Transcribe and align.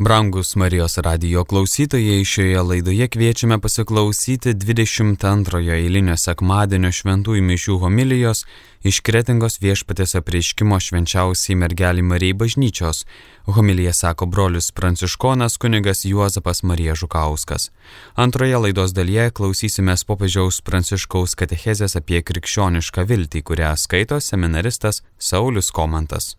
Brangus 0.00 0.56
Marijos 0.56 0.98
radijo 0.98 1.44
klausytojai, 1.44 2.24
šioje 2.24 2.62
laidoje 2.62 3.08
kviečiame 3.08 3.58
pasiklausyti 3.60 4.54
22 4.54 5.72
eilinio 5.74 6.14
sekmadienio 6.16 6.92
šventųjų 6.94 7.42
mišių 7.42 7.78
homilijos 7.82 8.44
iš 8.86 9.00
Kretingos 9.02 9.58
viešpatės 9.58 10.14
apreiškimo 10.22 10.78
švenčiausiai 10.78 11.58
mergelį 11.58 12.06
Marijai 12.12 12.38
bažnyčios. 12.44 13.02
Homilija 13.50 13.92
sako 13.92 14.30
brolius 14.30 14.70
pranciškonas 14.70 15.58
kunigas 15.58 16.06
Juozapas 16.06 16.62
Marija 16.62 16.94
Žukauskas. 16.94 17.72
Antroje 18.14 18.56
laidos 18.68 18.94
dalyje 18.94 19.32
klausysimės 19.34 20.06
popiežiaus 20.06 20.62
pranciškaus 20.62 21.34
katechezės 21.34 21.98
apie 21.98 22.22
krikščionišką 22.22 23.02
viltį, 23.02 23.42
kurią 23.42 23.74
skaito 23.74 24.22
seminaristas 24.22 25.02
Saulis 25.18 25.74
Komantas. 25.74 26.36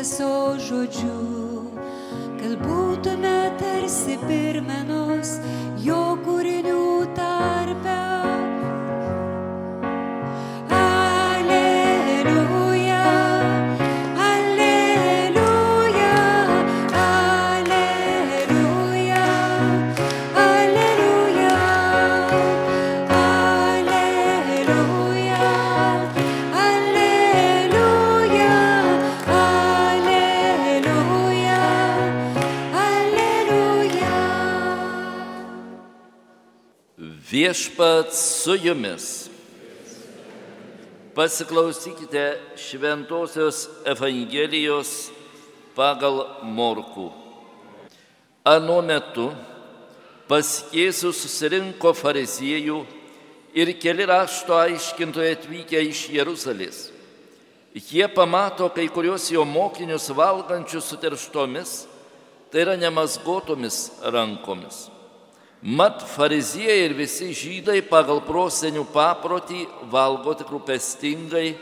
tieso 0.00 0.56
žodžiu, 0.56 1.76
kad 2.40 2.56
būtume 2.64 3.52
tarsi 3.60 4.16
pirmenos 4.24 5.36
jo 5.84 6.16
kūrinių 6.24 6.84
tarpe. 7.12 8.09
Viešpats 37.50 38.42
su 38.42 38.54
jumis. 38.54 39.28
Pasiklausykite 41.14 42.38
Šventojios 42.54 43.64
Evangelijos 43.90 45.10
pagal 45.74 46.20
Morkų. 46.46 47.08
Anu 48.46 48.76
metu 48.86 49.26
pas 50.30 50.52
Jėzus 50.70 51.24
susirinko 51.24 51.90
fariziejų 51.90 52.84
ir 53.58 53.74
keli 53.82 54.06
rašto 54.06 54.54
aiškintojai 54.54 55.34
atvykę 55.40 55.82
iš 55.90 56.04
Jeruzalės. 56.20 56.78
Jie 57.74 58.06
pamato 58.14 58.70
kai 58.70 58.86
kurios 58.94 59.26
jo 59.34 59.42
mokinius 59.42 60.06
valgančius 60.14 60.86
suterštomis, 60.94 61.74
tai 62.54 62.62
yra 62.68 62.78
nemasgotomis 62.78 63.88
rankomis. 64.06 64.86
Mat 65.62 66.00
fariziejai 66.00 66.86
ir 66.86 66.94
visi 66.96 67.34
žydai 67.36 67.82
pagal 67.84 68.22
prosenių 68.24 68.86
paprotį 68.94 69.66
valgo 69.92 70.32
tik 70.32 70.48
rūpestingai, 70.48 71.52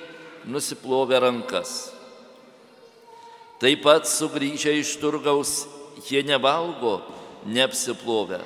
nusiplovę 0.46 1.18
rankas. 1.24 1.90
Taip 3.58 3.82
pat 3.82 4.06
sugrįžę 4.06 4.76
iš 4.78 4.92
turgaus 5.02 5.64
jie 6.06 6.22
nevalgo, 6.22 7.00
neapsiplovę. 7.42 8.38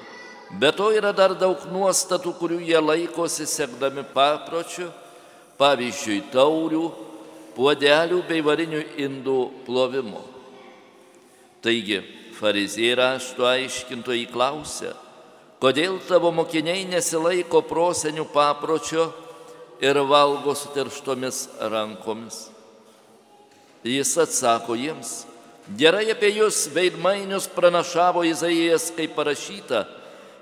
Be 0.56 0.72
to 0.72 0.88
yra 0.96 1.12
dar 1.12 1.36
daug 1.36 1.68
nuostatų, 1.68 2.32
kurių 2.40 2.58
jie 2.64 2.80
laikosi 2.80 3.44
sekdami 3.44 4.06
papročių, 4.08 4.88
pavyzdžiui, 5.60 6.18
taurių, 6.32 6.86
puodelių 7.52 8.24
bei 8.24 8.40
varinių 8.40 8.82
indų 9.04 9.38
plovimo. 9.68 10.24
Taigi, 11.60 12.00
fariziejai 12.40 12.98
rašto 13.04 13.44
aiškintojai 13.46 14.26
klausia, 14.32 14.96
Kodėl 15.62 16.00
tavo 16.08 16.32
mokiniai 16.34 16.82
nesilaiko 16.90 17.60
prosenių 17.62 18.24
papročio 18.32 19.04
ir 19.78 20.00
valgo 20.10 20.56
suterštomis 20.58 21.44
rankomis? 21.70 22.48
Jis 23.86 24.16
atsako 24.24 24.74
jiems, 24.74 25.12
gerai 25.78 26.08
apie 26.10 26.32
jūs 26.34 26.64
veidmainius 26.74 27.46
pranašavo 27.54 28.24
Izaijas, 28.26 28.88
kaip 28.96 29.14
parašyta, 29.14 29.84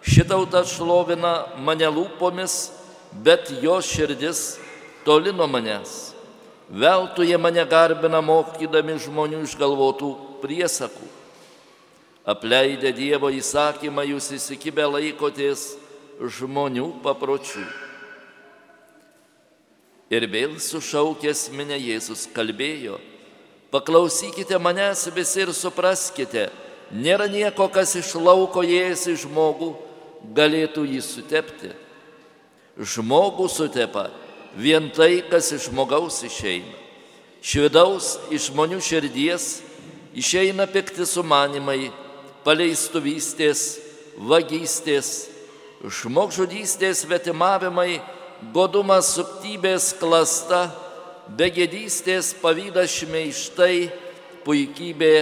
šitauta 0.01 0.65
šlovina 0.65 1.35
mane 1.69 1.93
lūpomis, 1.93 2.71
bet 3.13 3.53
jo 3.61 3.77
širdis 3.85 4.57
toli 5.05 5.37
nuo 5.37 5.45
manęs. 5.53 6.15
Veltui 6.73 7.29
jie 7.29 7.37
mane 7.37 7.69
garbina 7.69 8.25
mokydami 8.25 8.97
žmonių 9.05 9.45
išgalvotų 9.45 10.15
priesakų. 10.41 11.20
Apleidę 12.25 12.93
Dievo 12.93 13.31
įsakymą, 13.33 14.05
jūs 14.05 14.29
įsikibę 14.37 14.85
laikotės 14.85 15.75
žmonių 16.21 17.01
papročių. 17.05 17.65
Ir 20.11 20.27
vėl 20.29 20.59
sušaukęs 20.61 21.49
minė 21.55 21.79
Jėzus 21.79 22.27
kalbėjo, 22.35 22.99
paklausykite 23.73 24.59
manęs 24.59 25.07
visi 25.15 25.45
ir 25.47 25.53
supraskite, 25.55 26.49
nėra 26.93 27.31
nieko, 27.31 27.71
kas 27.73 27.95
iš 27.97 28.17
lauko 28.19 28.67
įėjęs 28.67 29.07
į 29.13 29.17
žmogų 29.25 29.71
galėtų 30.37 30.85
jį 30.91 31.01
sutepti. 31.07 31.73
Žmogų 32.77 33.49
sutepa 33.49 34.11
vien 34.59 34.91
tai, 34.93 35.23
kas 35.31 35.53
iš 35.55 35.71
žmogaus 35.71 36.21
išeina. 36.27 36.77
Švidaus 37.41 38.19
iš 38.29 38.51
žmonių 38.51 38.83
širdies 38.85 39.63
išeina 40.13 40.67
pikti 40.69 41.07
sumanimai, 41.09 41.89
paleistuvystės, 42.45 43.81
vagystės, 44.17 45.31
žmogžudystės 45.81 47.05
vetimavimai, 47.09 48.01
godumas 48.55 49.15
suktybės 49.17 49.93
klasta, 50.01 50.69
begėdystės 51.37 52.35
pavydas 52.41 52.93
šmeištai, 53.01 53.91
puikybė 54.45 55.15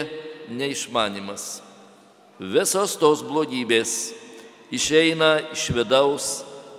neišmanimas. 0.55 1.61
Visos 2.39 2.95
tos 2.99 3.25
blogybės 3.27 4.15
išeina 4.71 5.51
iš 5.55 5.69
vidaus 5.75 6.29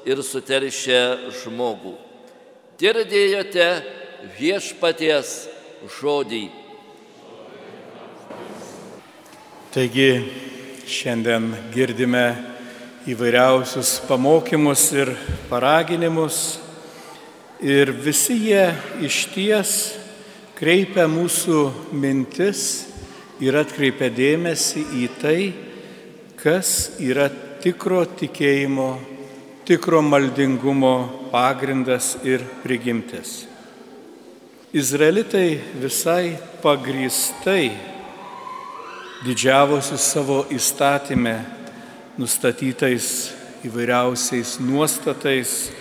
ir 0.08 0.22
suteršia 0.24 1.32
žmogų. 1.42 1.98
Girdėjote 2.80 3.68
viešpaties 4.40 5.50
žodį. 6.00 6.46
Taigi 9.70 10.24
šiandien 10.90 11.52
girdime 11.70 12.24
įvairiausius 13.06 14.00
pamokymus 14.10 14.88
ir 14.98 15.12
paraginimus 15.46 16.40
ir 17.62 17.92
visi 17.94 18.34
jie 18.48 18.64
iš 19.06 19.20
ties 19.36 19.74
kreipia 20.58 21.06
mūsų 21.06 21.60
mintis 21.94 22.64
ir 23.38 23.60
atkreipia 23.62 24.10
dėmesį 24.10 24.84
į 25.04 25.06
tai, 25.22 25.38
kas 26.42 26.96
yra 26.98 27.30
tikro 27.62 28.02
tikėjimo, 28.10 28.90
tikro 29.70 30.02
maldingumo 30.02 30.96
pagrindas 31.30 32.16
ir 32.26 32.42
prigimtis. 32.66 33.44
Izraelitai 34.74 35.60
visai 35.78 36.40
pagrįstai 36.66 37.70
didžiavosi 39.26 39.98
savo 40.00 40.46
įstatymę 40.52 41.36
nustatytais 42.20 43.32
įvairiausiais 43.68 44.58
nuostatais, 44.64 45.72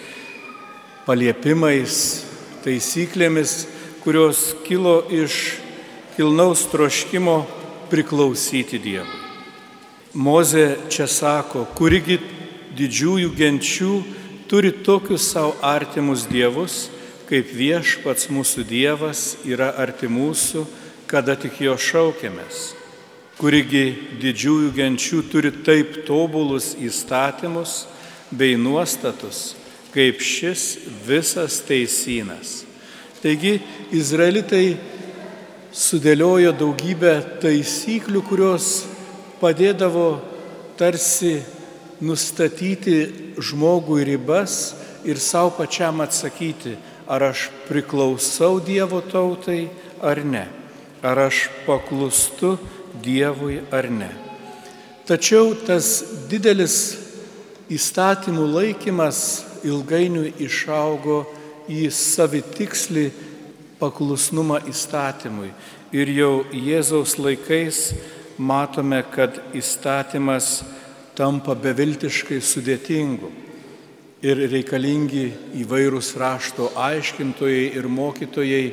paliepimais, 1.06 2.24
taisyklėmis, 2.64 3.68
kurios 4.02 4.52
kilo 4.66 5.00
iš 5.10 5.58
kilnaus 6.16 6.66
troškimo 6.72 7.44
priklausyti 7.90 8.80
Dievui. 8.82 9.22
Moze 10.18 10.78
čia 10.90 11.06
sako, 11.06 11.66
kurigi 11.78 12.18
didžiųjų 12.74 13.30
genčių 13.38 13.92
turi 14.50 14.72
tokius 14.72 15.28
savo 15.30 15.52
artimus 15.62 16.24
dievus, 16.26 16.88
kaip 17.28 17.52
viešpats 17.54 18.30
mūsų 18.32 18.64
Dievas 18.66 19.36
yra 19.46 19.70
arti 19.78 20.08
mūsų, 20.10 20.64
kada 21.06 21.36
tik 21.38 21.60
jo 21.62 21.76
šaukiamės. 21.76 22.77
Kurigi 23.38 24.18
didžiųjų 24.18 24.72
genčių 24.74 25.22
turi 25.30 25.52
taip 25.64 26.00
tobulus 26.08 26.72
įstatymus 26.74 27.84
bei 28.34 28.58
nuostatus, 28.58 29.54
kaip 29.94 30.18
šis 30.20 30.74
visas 31.06 31.60
teisynas. 31.66 32.64
Taigi 33.22 33.58
izraelitai 33.94 34.78
sudėliojo 35.74 36.52
daugybę 36.58 37.14
taisyklių, 37.42 38.22
kurios 38.26 38.68
padėdavo 39.38 40.18
tarsi 40.78 41.38
nustatyti 42.02 42.98
žmogui 43.38 44.04
ribas 44.06 44.74
ir 45.06 45.18
savo 45.22 45.54
pačiam 45.58 46.02
atsakyti, 46.02 46.76
ar 47.06 47.30
aš 47.30 47.48
priklausau 47.68 48.58
Dievo 48.62 49.00
tautai 49.00 49.68
ar 50.02 50.22
ne, 50.26 50.46
ar 51.02 51.26
aš 51.28 51.46
paklustu 51.66 52.56
Dievui 53.02 53.60
ar 53.72 53.90
ne. 53.90 54.10
Tačiau 55.08 55.54
tas 55.64 56.02
didelis 56.28 56.76
įstatymų 57.72 58.44
laikymas 58.52 59.22
ilgainiui 59.64 60.34
išaugo 60.44 61.22
į 61.68 61.88
savitikslį 61.92 63.08
paklusnumą 63.80 64.62
įstatymui. 64.68 65.50
Ir 65.96 66.10
jau 66.12 66.32
Jėzaus 66.52 67.16
laikais 67.20 67.92
matome, 68.38 69.00
kad 69.12 69.38
įstatymas 69.56 70.62
tampa 71.16 71.56
beviltiškai 71.58 72.40
sudėtingu. 72.44 73.30
Ir 74.22 74.40
reikalingi 74.50 75.28
įvairūs 75.62 76.12
rašto 76.18 76.72
aiškintojai 76.74 77.68
ir 77.78 77.86
mokytojai, 77.88 78.64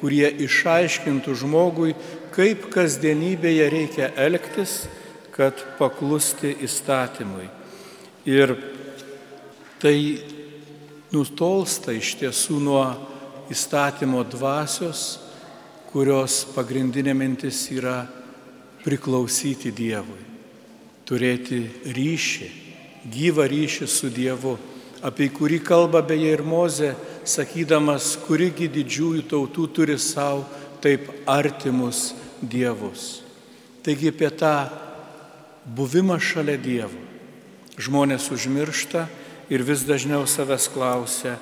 kurie 0.00 0.28
išaiškintų 0.46 1.34
žmogui, 1.44 1.94
kaip 2.34 2.68
kasdienybėje 2.74 3.70
reikia 3.70 4.10
elgtis, 4.18 4.84
kad 5.34 5.58
paklusti 5.78 6.52
įstatymui. 6.66 7.46
Ir 8.30 8.54
tai 9.82 9.96
nutolsta 11.14 11.94
iš 11.94 12.14
tiesų 12.22 12.60
nuo 12.62 12.84
įstatymo 13.52 14.22
dvasios, 14.34 15.06
kurios 15.90 16.42
pagrindinė 16.54 17.14
mintis 17.14 17.66
yra 17.74 18.02
priklausyti 18.84 19.70
Dievui 19.74 20.34
turėti 21.08 21.60
ryšį, 21.84 22.48
gyvą 23.12 23.46
ryšį 23.50 23.88
su 23.88 24.10
Dievu, 24.12 24.56
apie 25.04 25.28
kurį 25.32 25.60
kalba 25.64 26.00
beje 26.04 26.32
ir 26.32 26.42
Moze, 26.44 26.94
sakydamas, 27.28 28.14
kurigi 28.24 28.70
didžiųjų 28.72 29.24
tautų 29.28 29.66
turi 29.76 29.98
savo 30.00 30.44
taip 30.84 31.08
artimus 31.28 32.12
Dievus. 32.50 33.22
Taigi 33.84 34.12
apie 34.12 34.30
tą 34.30 34.54
buvimą 35.64 36.20
šalia 36.20 36.56
Dievo 36.60 37.04
žmonės 37.78 38.30
užmiršta 38.34 39.06
ir 39.50 39.64
vis 39.66 39.84
dažniau 39.86 40.26
savęs 40.30 40.68
klausia, 40.72 41.36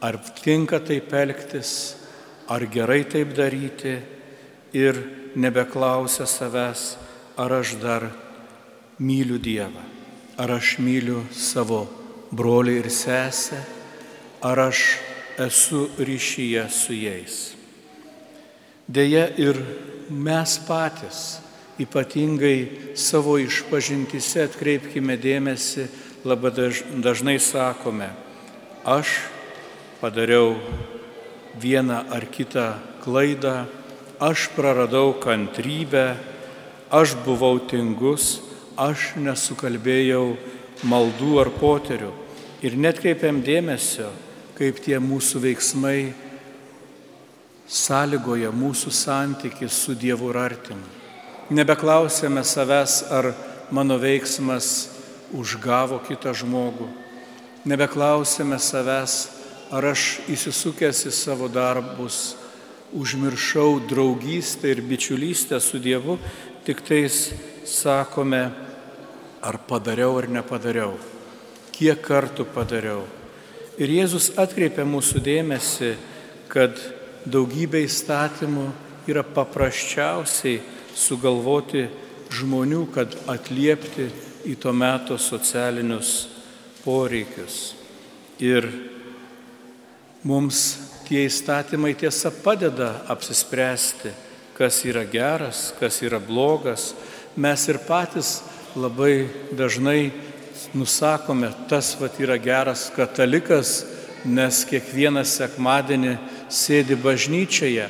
ar 0.00 0.18
tinka 0.42 0.78
taip 0.80 1.12
elgtis, 1.12 1.96
ar 2.48 2.66
gerai 2.70 3.02
taip 3.08 3.34
daryti 3.34 3.96
ir 4.76 5.00
nebeklausia 5.34 6.26
savęs, 6.26 6.96
ar 7.36 7.58
aš 7.60 7.76
dar 7.82 8.10
myliu 8.98 9.38
Dievą, 9.42 9.82
ar 10.38 10.56
aš 10.58 10.76
myliu 10.78 11.26
savo 11.32 11.86
brolį 12.30 12.78
ir 12.84 12.90
sesę, 12.90 13.60
ar 14.42 14.68
aš 14.70 14.86
esu 15.42 15.88
ryšyje 15.98 16.68
su 16.70 16.94
jais. 16.94 17.55
Deja 18.86 19.26
ir 19.34 19.58
mes 20.08 20.58
patys, 20.62 21.40
ypatingai 21.82 22.94
savo 22.94 23.34
išpažintise 23.42 24.44
atkreipkime 24.46 25.16
dėmesį, 25.18 25.88
labai 26.26 26.52
dažnai 27.02 27.36
sakome, 27.42 28.12
aš 28.86 29.10
padariau 29.98 30.54
vieną 31.58 32.04
ar 32.14 32.26
kitą 32.30 32.76
klaidą, 33.02 33.66
aš 34.22 34.48
praradau 34.54 35.16
kantrybę, 35.18 36.14
aš 36.90 37.16
buvau 37.26 37.58
tingus, 37.58 38.38
aš 38.78 39.16
nesukalbėjau 39.18 40.36
maldų 40.86 41.40
ar 41.42 41.50
poterių. 41.58 42.12
Ir 42.62 42.78
net 42.78 43.02
kreipiam 43.02 43.42
dėmesio, 43.42 44.12
kaip 44.56 44.78
tie 44.84 45.00
mūsų 45.02 45.42
veiksmai 45.42 46.14
sąlygoja 47.68 48.52
mūsų 48.54 48.92
santyki 48.94 49.68
su 49.68 49.94
Dievu 49.94 50.30
ir 50.30 50.38
artimu. 50.38 50.86
Nebeklausėme 51.50 52.42
savęs, 52.46 53.04
ar 53.10 53.32
mano 53.70 53.98
veiksmas 53.98 54.88
užgavo 55.34 55.98
kitą 56.06 56.32
žmogų. 56.34 56.88
Nebeklausėme 57.66 58.58
savęs, 58.62 59.14
ar 59.70 59.92
aš 59.92 60.20
įsisukęs 60.30 61.06
į 61.10 61.14
savo 61.14 61.48
darbus 61.50 62.36
užmiršau 62.94 63.80
draugystę 63.88 64.70
ir 64.70 64.82
bičiulystę 64.82 65.60
su 65.60 65.78
Dievu, 65.78 66.18
tik 66.64 66.80
tais 66.86 67.32
sakome, 67.66 68.50
ar 69.42 69.58
padariau 69.68 70.16
ar 70.18 70.28
nepadariau, 70.30 70.96
kiek 71.74 72.00
kartų 72.02 72.46
padariau. 72.54 73.04
Ir 73.76 73.90
Jėzus 73.92 74.30
atkreipia 74.38 74.86
mūsų 74.88 75.20
dėmesį, 75.20 75.92
kad 76.48 76.78
daugybė 77.26 77.82
įstatymų 77.86 78.66
yra 79.10 79.22
paprasčiausiai 79.22 80.60
sugalvoti 80.96 81.86
žmonių, 82.32 82.86
kad 82.94 83.14
atliepti 83.30 84.08
į 84.46 84.56
to 84.62 84.72
meto 84.74 85.18
socialinius 85.18 86.28
poreikius. 86.84 87.74
Ir 88.42 88.68
mums 90.26 90.62
tie 91.06 91.24
įstatymai 91.26 91.94
tiesa 91.98 92.30
padeda 92.30 92.92
apsispręsti, 93.10 94.12
kas 94.56 94.80
yra 94.88 95.04
geras, 95.06 95.70
kas 95.78 96.00
yra 96.02 96.20
blogas. 96.22 96.94
Mes 97.36 97.66
ir 97.68 97.78
patys 97.86 98.40
labai 98.76 99.28
dažnai 99.52 100.12
nusakome, 100.74 101.50
tas 101.68 101.94
vat 102.00 102.16
yra 102.20 102.38
geras 102.40 102.88
katalikas, 102.96 103.84
nes 104.26 104.64
kiekvieną 104.66 105.22
sekmadienį 105.22 106.16
sėdi 106.52 106.96
bažnyčioje, 106.98 107.88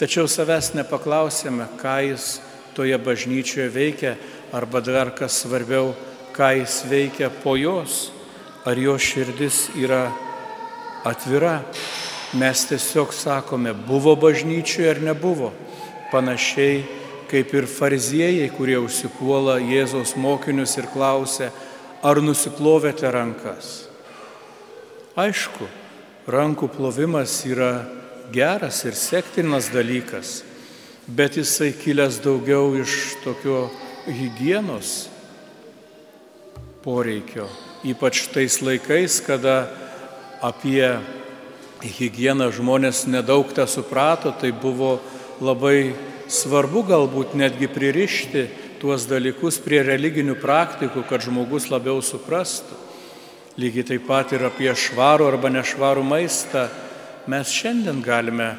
tačiau 0.00 0.28
savęs 0.28 0.74
nepaklausėme, 0.76 1.68
ką 1.80 1.96
jis 2.10 2.40
toje 2.76 2.98
bažnyčioje 3.00 3.68
veikia, 3.72 4.16
arba 4.52 4.80
dar 4.84 5.10
kas 5.16 5.40
svarbiau, 5.42 5.94
ką 6.36 6.52
jis 6.60 6.82
veikia 6.90 7.30
po 7.42 7.56
jos, 7.56 8.10
ar 8.66 8.78
jo 8.78 8.98
širdis 8.98 9.70
yra 9.78 10.10
atvira. 11.06 11.62
Mes 12.36 12.66
tiesiog 12.68 13.14
sakome, 13.14 13.72
buvo 13.72 14.16
bažnyčioje 14.18 14.90
ar 14.90 15.00
nebuvo. 15.00 15.52
Panašiai 16.12 16.84
kaip 17.30 17.54
ir 17.54 17.66
fariziejai, 17.66 18.50
kurie 18.54 18.76
užsipuola 18.78 19.58
Jėzaus 19.62 20.14
mokinius 20.18 20.76
ir 20.78 20.86
klausia, 20.92 21.50
ar 22.02 22.20
nusiplovėte 22.22 23.10
rankas. 23.10 23.86
Aišku, 25.16 25.66
rankų 26.26 26.68
plovimas 26.74 27.38
yra 27.46 27.86
geras 28.34 28.82
ir 28.84 28.96
sektinas 28.98 29.70
dalykas, 29.70 30.42
bet 31.06 31.38
jisai 31.38 31.70
kilęs 31.76 32.18
daugiau 32.24 32.74
iš 32.80 33.16
tokio 33.22 33.68
hygienos 34.06 35.06
poreikio, 36.82 37.46
ypač 37.86 38.26
tais 38.34 38.58
laikais, 38.62 39.20
kada 39.22 39.68
apie 40.42 40.98
higieną 41.82 42.50
žmonės 42.54 43.06
nedaug 43.06 43.50
tą 43.54 43.66
suprato, 43.70 44.32
tai 44.34 44.50
buvo 44.50 44.98
labai 45.38 45.94
svarbu 46.26 46.82
galbūt 46.90 47.36
netgi 47.38 47.68
pririšti 47.70 48.46
tuos 48.82 49.06
dalykus 49.06 49.60
prie 49.62 49.82
religinių 49.86 50.34
praktikų, 50.42 51.06
kad 51.06 51.22
žmogus 51.22 51.70
labiau 51.70 52.02
suprastų. 52.02 52.85
Lygiai 53.56 53.86
taip 53.88 54.02
pat 54.04 54.34
ir 54.36 54.42
apie 54.44 54.68
švarų 54.68 55.30
arba 55.30 55.48
nešvarų 55.48 56.02
maistą 56.04 56.66
mes 57.24 57.48
šiandien 57.56 58.02
galime 58.04 58.50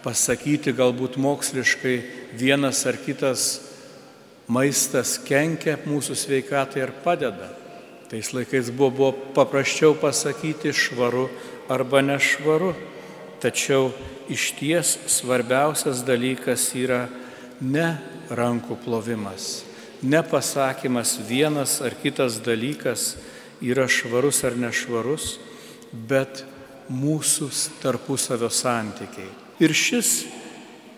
pasakyti 0.00 0.72
galbūt 0.72 1.18
moksliškai 1.20 1.96
vienas 2.32 2.80
ar 2.88 2.96
kitas 2.96 3.44
maistas 4.48 5.18
kenkia 5.20 5.76
mūsų 5.84 6.16
sveikatai 6.16 6.80
ir 6.86 6.94
padeda. 7.04 7.50
Tais 8.08 8.32
laikais 8.32 8.72
buvo, 8.72 8.88
buvo 8.96 9.12
paprasčiau 9.36 9.92
pasakyti 10.00 10.72
švaru 10.72 11.28
arba 11.68 12.00
nešvaru. 12.00 12.72
Tačiau 13.44 13.92
iš 14.32 14.54
ties 14.56 14.96
svarbiausias 15.12 16.00
dalykas 16.08 16.70
yra 16.72 17.04
ne 17.60 17.98
rankų 18.32 18.80
plovimas, 18.80 19.66
ne 20.00 20.24
pasakymas 20.24 21.18
vienas 21.28 21.82
ar 21.84 21.92
kitas 22.00 22.40
dalykas 22.40 23.12
yra 23.60 23.88
švarus 23.88 24.42
ar 24.46 24.56
nešvarus, 24.58 25.38
bet 25.92 26.44
mūsų 26.88 27.48
tarpusavio 27.82 28.50
santykiai. 28.52 29.28
Ir 29.60 29.74
šis 29.74 30.22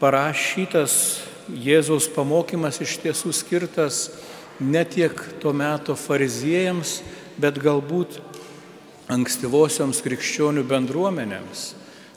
parašytas 0.00 0.95
Jėzaus 1.50 2.07
pamokymas 2.14 2.79
iš 2.85 3.00
tiesų 3.02 3.33
skirtas 3.35 4.05
ne 4.61 4.85
tiek 4.87 5.17
tuo 5.43 5.50
metu 5.57 5.97
fariziejams, 5.99 7.00
bet 7.40 7.59
galbūt 7.59 8.21
ankstyvosioms 9.11 10.02
krikščionių 10.05 10.62
bendruomenėms, 10.71 11.64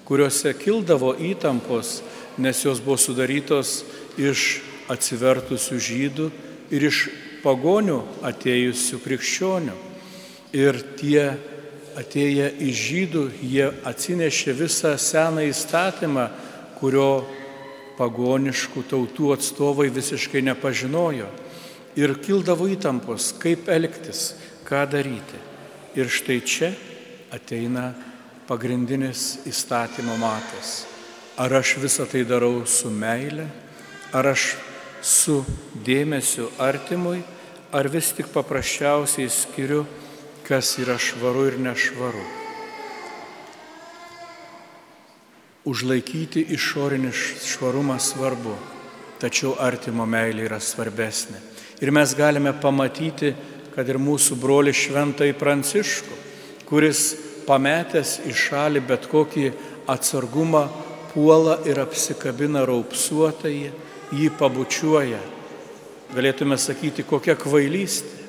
kuriuose 0.05 0.53
kildavo 0.59 1.15
įtampos, 1.17 2.01
nes 2.37 2.61
jos 2.65 2.83
buvo 2.83 2.99
sudarytos 3.01 3.79
iš 4.21 4.61
atsivertusių 4.91 5.79
žydų 5.87 6.29
ir 6.75 6.85
iš 6.91 7.07
pagonių 7.41 8.01
atėjusių 8.27 9.01
krikščionių. 9.01 9.92
Ir 10.53 10.77
tie 10.99 11.33
atėję 11.97 12.49
iš 12.61 12.81
žydų, 12.89 13.23
jie 13.41 13.69
atsinešė 13.89 14.53
visą 14.57 14.93
seną 15.01 15.45
įstatymą, 15.49 16.27
kurio 16.77 17.25
pagoniškų 17.97 18.83
tautų 18.89 19.33
atstovai 19.35 19.89
visiškai 19.93 20.43
nepažinojo. 20.45 21.29
Ir 21.97 22.15
kildavo 22.25 22.65
įtampos, 22.73 23.31
kaip 23.41 23.69
elgtis, 23.69 24.33
ką 24.65 24.85
daryti. 24.89 25.41
Ir 25.93 26.09
štai 26.09 26.39
čia 26.41 26.71
ateina 27.33 27.91
pagrindinis 28.49 29.43
įstatymo 29.49 30.17
matas. 30.21 30.83
Ar 31.37 31.53
aš 31.61 31.77
visą 31.81 32.05
tai 32.09 32.23
darau 32.29 32.61
su 32.69 32.89
meile, 32.93 33.45
ar 34.13 34.33
aš 34.33 34.53
su 35.01 35.41
dėmesiu 35.85 36.49
artimui, 36.61 37.21
ar 37.73 37.89
vis 37.89 38.11
tik 38.13 38.29
paprasčiausiai 38.33 39.29
skiriu, 39.33 39.85
kas 40.47 40.77
yra 40.79 40.97
švaru 40.99 41.47
ir 41.47 41.57
nešvaru. 41.63 42.23
Užlaikyti 45.63 46.43
išorinį 46.51 47.11
švarumą 47.15 47.95
svarbu, 48.03 48.57
tačiau 49.21 49.55
artimo 49.63 50.03
meilė 50.03 50.49
yra 50.49 50.59
svarbesnė. 50.59 51.39
Ir 51.79 51.91
mes 51.95 52.11
galime 52.15 52.51
pamatyti, 52.59 53.31
kad 53.73 53.87
ir 53.87 53.97
mūsų 53.97 54.35
broli 54.39 54.73
šventai 54.75 55.31
Pranciškų, 55.39 56.17
kuris 56.67 57.05
pametęs 57.47 58.19
į 58.27 58.35
šalį 58.35 58.83
bet 58.87 59.07
kokį 59.11 59.49
atsargumą, 59.89 60.67
puola 61.13 61.59
ir 61.69 61.79
apsikabina 61.81 62.65
raupsuotąjį, 62.67 63.71
jį 64.13 64.31
pabučiuoja. 64.39 65.21
Galėtume 66.13 66.57
sakyti, 66.59 67.05
kokia 67.07 67.37
kvailystė, 67.39 68.19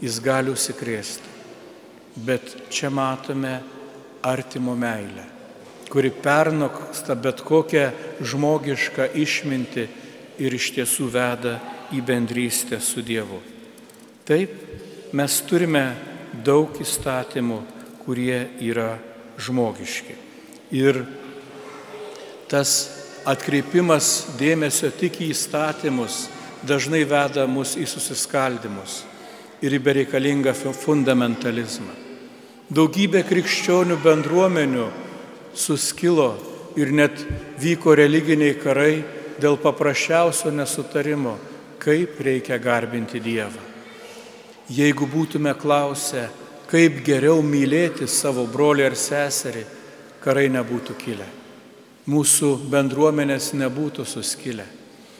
jis 0.00 0.18
gali 0.24 0.54
užsikrėsti. 0.54 1.29
Bet 2.26 2.56
čia 2.70 2.90
matome 2.92 3.58
artimo 4.22 4.76
meilę 4.76 5.40
kuri 5.90 6.10
pernoksta 6.10 7.16
bet 7.18 7.42
kokią 7.42 7.88
žmogišką 8.22 9.08
išmintį 9.18 9.86
ir 10.40 10.54
iš 10.54 10.70
tiesų 10.76 11.08
veda 11.10 11.56
į 11.90 12.02
bendrystę 12.06 12.78
su 12.80 13.02
Dievu. 13.02 13.40
Taip, 14.24 14.52
mes 15.12 15.38
turime 15.50 15.82
daug 16.46 16.76
įstatymų, 16.78 17.58
kurie 18.04 18.38
yra 18.62 18.92
žmogiški. 19.42 20.14
Ir 20.78 21.02
tas 22.50 22.76
atkreipimas 23.26 24.36
dėmesio 24.38 24.92
tik 24.94 25.18
į 25.24 25.32
įstatymus 25.34 26.28
dažnai 26.62 27.02
veda 27.02 27.48
mus 27.50 27.74
į 27.74 27.88
susiskaldimus 27.90 29.00
ir 29.60 29.74
į 29.74 29.82
bereikalingą 29.90 30.54
fundamentalizmą. 30.54 32.09
Daugybė 32.70 33.24
krikščionių 33.26 33.96
bendruomenių 33.98 34.84
suskilo 35.58 36.28
ir 36.78 36.92
net 36.94 37.16
vyko 37.58 37.96
religiniai 37.98 38.54
karai 38.62 39.00
dėl 39.42 39.56
paprasčiausio 39.58 40.52
nesutarimo, 40.54 41.32
kaip 41.82 42.20
reikia 42.22 42.60
garbinti 42.62 43.18
Dievą. 43.18 43.64
Jeigu 44.70 45.08
būtume 45.10 45.50
klausę, 45.58 46.28
kaip 46.70 47.00
geriau 47.02 47.42
mylėti 47.42 48.06
savo 48.06 48.46
brolį 48.46 48.86
ar 48.86 48.94
seserį, 48.94 49.64
karai 50.22 50.46
nebūtų 50.54 50.94
kilę. 51.00 51.26
Mūsų 52.06 52.52
bendruomenės 52.70 53.50
nebūtų 53.58 54.06
suskilę. 54.06 54.68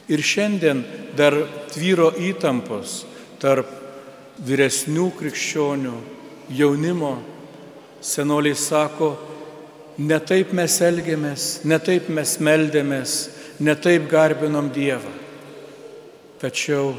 Ir 0.07 0.23
šiandien 0.23 0.85
dar 1.19 1.35
tvyro 1.75 2.12
įtampos 2.14 3.00
tarp 3.42 3.75
vyresnių 4.47 5.11
krikščionių, 5.19 5.99
jaunimo. 6.54 7.12
Senoliai 8.00 8.57
sako, 8.57 9.14
Ne 10.00 10.16
taip 10.23 10.54
mes 10.57 10.78
elgiamės, 10.80 11.61
ne 11.69 11.76
taip 11.83 12.07
mes 12.09 12.38
meldėmės, 12.40 13.14
ne 13.61 13.75
taip 13.76 14.07
garbinom 14.09 14.71
Dievą. 14.73 15.11
Tačiau 16.40 16.95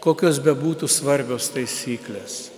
kokios 0.00 0.38
bebūtų 0.40 0.88
svarbios 0.88 1.50
taisyklės, 1.52 2.48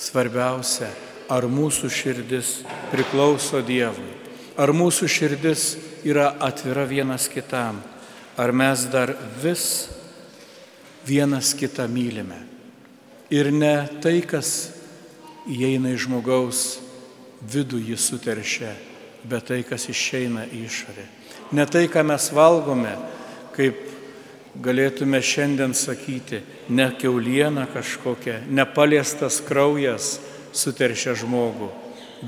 svarbiausia, 0.00 0.88
ar 1.28 1.44
mūsų 1.52 1.90
širdis 1.92 2.54
priklauso 2.94 3.60
Dievui, 3.66 4.14
ar 4.56 4.72
mūsų 4.72 5.10
širdis 5.10 5.66
yra 6.08 6.30
atvira 6.40 6.86
vienas 6.88 7.28
kitam, 7.28 7.82
ar 8.40 8.56
mes 8.56 8.86
dar 8.88 9.12
vis 9.42 9.66
vienas 11.04 11.52
kitą 11.52 11.84
mylime. 11.92 12.40
Ir 13.28 13.52
ne 13.52 13.76
tai, 14.00 14.22
kas 14.24 14.72
įeina 15.48 15.92
į 15.94 16.00
žmogaus 16.04 16.80
vidų 17.42 17.80
jį 17.90 17.98
suteršia, 17.98 18.72
bet 19.28 19.48
tai, 19.50 19.62
kas 19.66 19.88
išeina 19.90 20.46
į 20.50 20.64
išorę. 20.66 21.06
Ne 21.52 21.66
tai, 21.66 21.86
ką 21.90 22.04
mes 22.06 22.28
valgome, 22.32 22.94
kaip 23.56 23.78
galėtume 24.62 25.20
šiandien 25.22 25.74
sakyti, 25.76 26.42
ne 26.68 26.90
keuliena 26.98 27.66
kažkokia, 27.72 28.42
nepaliestas 28.48 29.40
kraujas 29.44 30.18
suteršia 30.52 31.16
žmogų, 31.22 31.70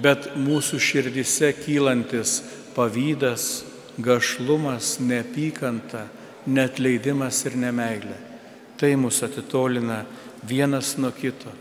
bet 0.00 0.32
mūsų 0.40 0.80
širdise 0.80 1.52
kylantis 1.60 2.40
pavydas, 2.74 3.64
gašlumas, 3.98 4.98
neapykanta, 4.98 6.08
netleidimas 6.46 7.44
ir 7.46 7.58
nemailė. 7.60 8.16
Tai 8.76 8.90
mus 8.98 9.22
atitolina 9.22 10.02
vienas 10.44 10.96
nuo 10.98 11.12
kito, 11.14 11.52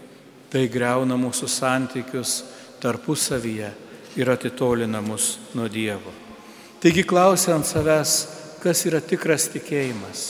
tai 0.54 0.68
greuna 0.70 1.18
mūsų 1.18 1.50
santykius 1.50 2.44
tarpusavyje 2.84 3.72
ir 4.22 4.30
atitolina 4.30 5.02
mus 5.02 5.40
nuo 5.58 5.66
Dievo. 5.72 6.14
Taigi 6.84 7.02
klausiant 7.08 7.66
savęs, 7.66 8.14
kas 8.62 8.84
yra 8.86 9.00
tikras 9.02 9.48
tikėjimas, 9.50 10.24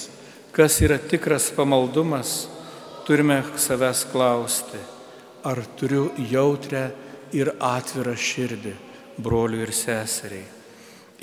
kas 0.55 0.79
yra 0.85 0.95
tikras 1.01 1.49
pamaldumas, 1.51 2.45
turime 3.03 3.41
savęs 3.59 4.05
klausti, 4.13 4.79
ar 5.43 5.59
turiu 5.75 6.07
jautrę 6.31 6.85
ir 7.35 7.51
atvirą 7.59 8.13
širdį 8.15 8.73
broliui 9.17 9.65
ir 9.65 9.73
seseriai. 9.75 10.45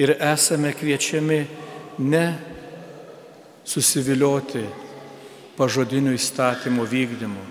Ir 0.01 0.13
esame 0.19 0.75
kviečiami 0.77 1.41
ne 2.05 2.27
susivilioti 3.65 4.67
pažodinių 5.57 6.13
įstatymų 6.17 6.85
vykdymu, 6.91 7.47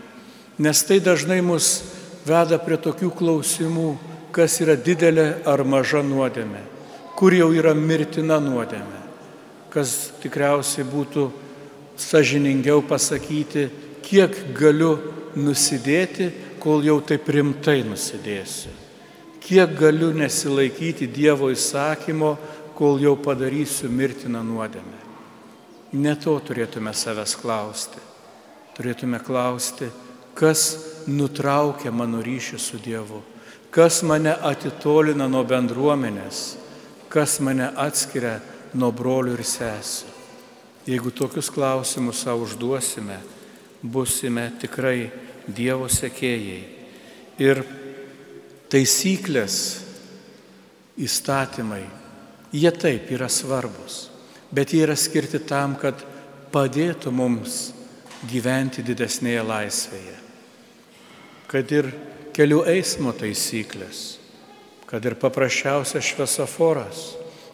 nes 0.60 0.84
tai 0.84 1.00
dažnai 1.00 1.40
mus 1.42 1.80
veda 2.28 2.60
prie 2.60 2.78
tokių 2.78 3.10
klausimų, 3.16 3.90
kas 4.36 4.60
yra 4.62 4.76
didelė 4.76 5.42
ar 5.48 5.64
maža 5.64 6.04
nuodėmė, 6.06 6.62
kur 7.18 7.34
jau 7.34 7.50
yra 7.56 7.74
mirtina 7.74 8.38
nuodėmė, 8.44 9.00
kas 9.72 10.12
tikriausiai 10.22 10.86
būtų 10.88 11.30
sažiningiau 12.00 12.84
pasakyti, 12.86 13.70
kiek 14.04 14.36
galiu 14.58 14.98
nusidėti, 15.40 16.30
kol 16.60 16.84
jau 16.84 17.00
taip 17.08 17.28
rimtai 17.32 17.80
nusidėsiu, 17.88 18.72
kiek 19.44 19.76
galiu 19.80 20.12
nesilaikyti 20.16 21.08
Dievo 21.08 21.50
įsakymo, 21.54 22.36
kol 22.76 23.00
jau 23.00 23.16
padarysiu 23.20 23.90
mirtiną 23.92 24.44
nuodėmę. 24.44 25.00
Ne 26.00 26.14
to 26.20 26.36
turėtume 26.46 26.94
savęs 26.94 27.34
klausti. 27.40 28.00
Turėtume 28.78 29.20
klausti, 29.26 29.90
kas 30.40 30.62
nutraukia 31.12 31.92
mano 31.92 32.22
ryšį 32.24 32.60
su 32.62 32.80
Dievu, 32.80 33.20
kas 33.76 34.02
mane 34.08 34.32
atitolina 34.32 35.28
nuo 35.28 35.44
bendruomenės, 35.48 36.44
kas 37.12 37.40
mane 37.44 37.68
atskiria 37.76 38.38
nuo 38.74 38.92
brolių 38.96 39.36
ir 39.36 39.44
sesų. 39.46 40.16
Jeigu 40.90 41.12
tokius 41.14 41.50
klausimus 41.54 42.24
savo 42.24 42.46
užduosime, 42.48 43.20
busime 43.84 44.48
tikrai 44.62 45.10
Dievo 45.46 45.90
sekėjai. 45.92 46.62
Ir 47.42 47.62
taisyklės, 48.72 49.58
įstatymai, 51.00 51.84
jie 52.54 52.72
taip 52.76 53.12
yra 53.16 53.30
svarbus, 53.32 54.08
bet 54.52 54.74
jie 54.74 54.84
yra 54.86 54.96
skirti 55.00 55.42
tam, 55.48 55.76
kad 55.80 56.00
padėtų 56.54 57.14
mums 57.14 57.60
gyventi 58.30 58.84
didesnėje 58.86 59.46
laisvėje 59.46 60.29
kad 61.50 61.72
ir 61.74 61.90
kelių 62.36 62.62
eismo 62.70 63.12
taisyklės, 63.16 64.20
kad 64.90 65.06
ir 65.06 65.18
paprasčiausias 65.20 66.06
šviesoforas. 66.14 67.02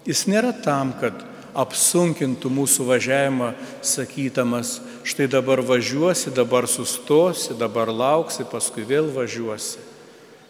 Jis 0.06 0.26
nėra 0.30 0.52
tam, 0.64 0.92
kad 1.00 1.24
apsunkintų 1.56 2.52
mūsų 2.52 2.86
važiavimą, 2.90 3.54
sakydamas, 3.86 4.80
štai 5.08 5.30
dabar 5.32 5.64
važiuosi, 5.64 6.34
dabar 6.36 6.68
sustosi, 6.68 7.56
dabar 7.58 7.90
lauksi, 7.90 8.44
paskui 8.52 8.84
vėl 8.88 9.08
važiuosi. 9.16 9.80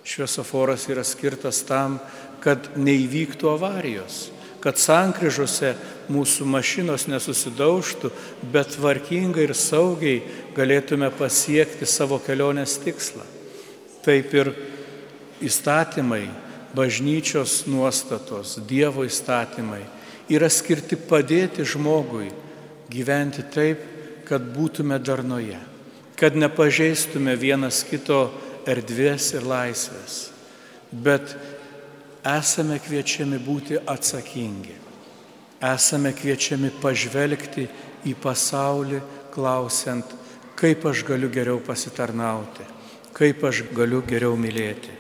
Šviesoforas 0.06 0.86
yra 0.90 1.06
skirtas 1.06 1.62
tam, 1.66 2.00
kad 2.42 2.72
neįvyktų 2.78 3.50
avarijos, 3.54 4.28
kad 4.62 4.82
sankryžose 4.82 5.76
mūsų 6.14 6.46
mašinos 6.50 7.08
nesusidaužtų, 7.10 8.12
bet 8.54 8.76
tvarkingai 8.76 9.48
ir 9.48 9.56
saugiai 9.58 10.20
galėtume 10.58 11.10
pasiekti 11.18 11.90
savo 11.90 12.20
kelionės 12.22 12.78
tikslą. 12.82 13.35
Taip 14.06 14.34
ir 14.38 14.52
įstatymai, 15.42 16.28
bažnyčios 16.76 17.64
nuostatos, 17.72 18.60
Dievo 18.68 19.06
įstatymai 19.08 19.82
yra 20.30 20.50
skirti 20.52 20.98
padėti 21.00 21.66
žmogui 21.66 22.30
gyventi 22.92 23.46
taip, 23.54 23.82
kad 24.26 24.46
būtume 24.56 24.98
darnoje, 25.00 25.60
kad 26.18 26.38
nepažeistume 26.38 27.36
vienas 27.38 27.84
kito 27.86 28.28
erdvės 28.66 29.32
ir 29.38 29.46
laisvės, 29.46 30.16
bet 30.92 31.36
esame 32.26 32.80
kviečiami 32.82 33.40
būti 33.46 33.78
atsakingi, 33.86 34.78
esame 35.62 36.14
kviečiami 36.18 36.74
pažvelgti 36.82 37.68
į 38.10 38.16
pasaulį, 38.22 39.02
klausiant, 39.36 40.08
kaip 40.56 40.86
aš 40.88 41.04
galiu 41.06 41.30
geriau 41.30 41.60
pasitarnauti, 41.60 42.64
kaip 43.16 43.44
aš 43.48 43.64
galiu 43.76 44.02
geriau 44.04 44.36
mylėti. 44.40 44.92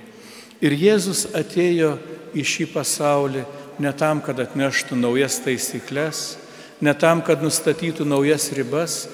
Ir 0.63 0.73
Jėzus 0.79 1.25
atėjo 1.35 1.97
į 2.35 2.43
šį 2.47 2.67
pasaulį 2.71 3.43
ne 3.83 3.91
tam, 3.91 4.21
kad 4.23 4.39
atneštų 4.39 4.95
naujas 4.95 5.41
taisyklės, 5.43 6.37
ne 6.79 6.93
tam, 6.95 7.21
kad 7.25 7.43
nustatytų 7.43 8.07
naujas 8.07 8.47
ribas, 8.55 9.05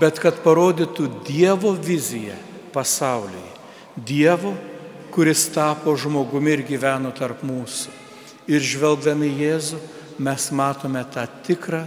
bet 0.00 0.20
kad 0.22 0.40
parodytų 0.44 1.10
Dievo 1.28 1.74
viziją 1.76 2.36
pasaulyje. 2.72 3.52
Dievo, 3.96 4.54
kuris 5.12 5.46
tapo 5.52 5.94
žmogumi 5.96 6.56
ir 6.56 6.64
gyveno 6.68 7.12
tarp 7.16 7.44
mūsų. 7.46 7.92
Ir 8.48 8.62
žvelgdami 8.62 9.28
Jėzų 9.40 9.78
mes 10.22 10.48
matome 10.54 11.02
tą 11.12 11.24
tikrą 11.46 11.84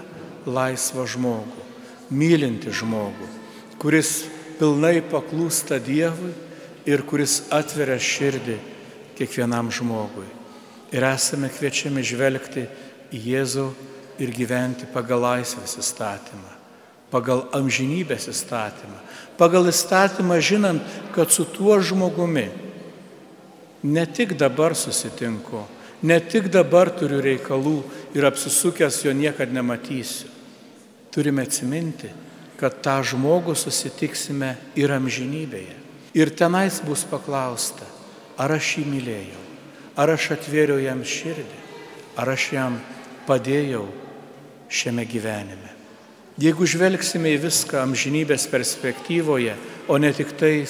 laisvą 0.49 1.05
žmogų, 1.07 1.65
mylinti 2.09 2.73
žmogų, 2.73 3.27
kuris 3.81 4.25
pilnai 4.59 4.99
paklūsta 5.05 5.79
Dievui 5.81 6.33
ir 6.87 7.03
kuris 7.07 7.43
atveria 7.51 7.99
širdį 7.99 8.57
kiekvienam 9.17 9.71
žmogui. 9.73 10.27
Ir 10.95 11.05
esame 11.05 11.51
kviečiami 11.53 12.03
žvelgti 12.05 12.65
į 13.13 13.19
Jėzų 13.33 13.67
ir 14.19 14.31
gyventi 14.35 14.87
pagal 14.93 15.23
laisvės 15.23 15.77
įstatymą, 15.79 16.53
pagal 17.11 17.45
amžinybės 17.55 18.29
įstatymą, 18.31 18.97
pagal 19.39 19.69
įstatymą 19.71 20.39
žinant, 20.43 20.83
kad 21.15 21.31
su 21.31 21.45
tuo 21.45 21.77
žmogumi 21.81 22.47
ne 23.83 24.05
tik 24.05 24.35
dabar 24.37 24.75
susitinku, 24.75 25.63
ne 26.03 26.19
tik 26.19 26.49
dabar 26.51 26.91
turiu 26.91 27.21
reikalų 27.23 27.79
ir 28.15 28.27
apsisukęs 28.27 29.03
jo 29.05 29.13
niekada 29.15 29.55
nematysiu. 29.55 30.27
Turime 31.09 31.43
atsiminti, 31.47 32.11
kad 32.59 32.81
tą 32.83 32.99
žmogų 33.13 33.55
susitiksime 33.57 34.55
ir 34.77 34.91
amžinybėje. 34.93 35.78
Ir 36.13 36.31
tenais 36.33 36.79
bus 36.81 37.03
paklausta, 37.05 37.85
ar 38.37 38.55
aš 38.55 38.79
jį 38.79 38.85
mylėjau, 38.89 39.41
ar 39.99 40.15
aš 40.15 40.31
atvėriau 40.37 40.79
jam 40.81 41.03
širdį, 41.05 41.59
ar 42.17 42.31
aš 42.33 42.51
jam 42.55 42.79
padėjau 43.27 43.85
šiame 44.69 45.05
gyvenime. 45.05 45.75
Jeigu 46.39 46.65
žvelgsime 46.69 47.33
į 47.35 47.41
viską 47.43 47.81
amžinybės 47.83 48.47
perspektyvoje, 48.49 49.57
o 49.91 49.97
ne 49.99 50.11
tik 50.15 50.31
tai, 50.39 50.63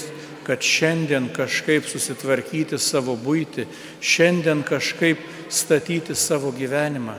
kad 0.48 0.66
šiandien 0.66 1.28
kažkaip 1.30 1.86
susitvarkyti 1.86 2.80
savo 2.82 3.14
būti, 3.14 3.68
šiandien 4.02 4.64
kažkaip 4.66 5.22
statyti 5.46 6.16
savo 6.18 6.50
gyvenimą, 6.56 7.14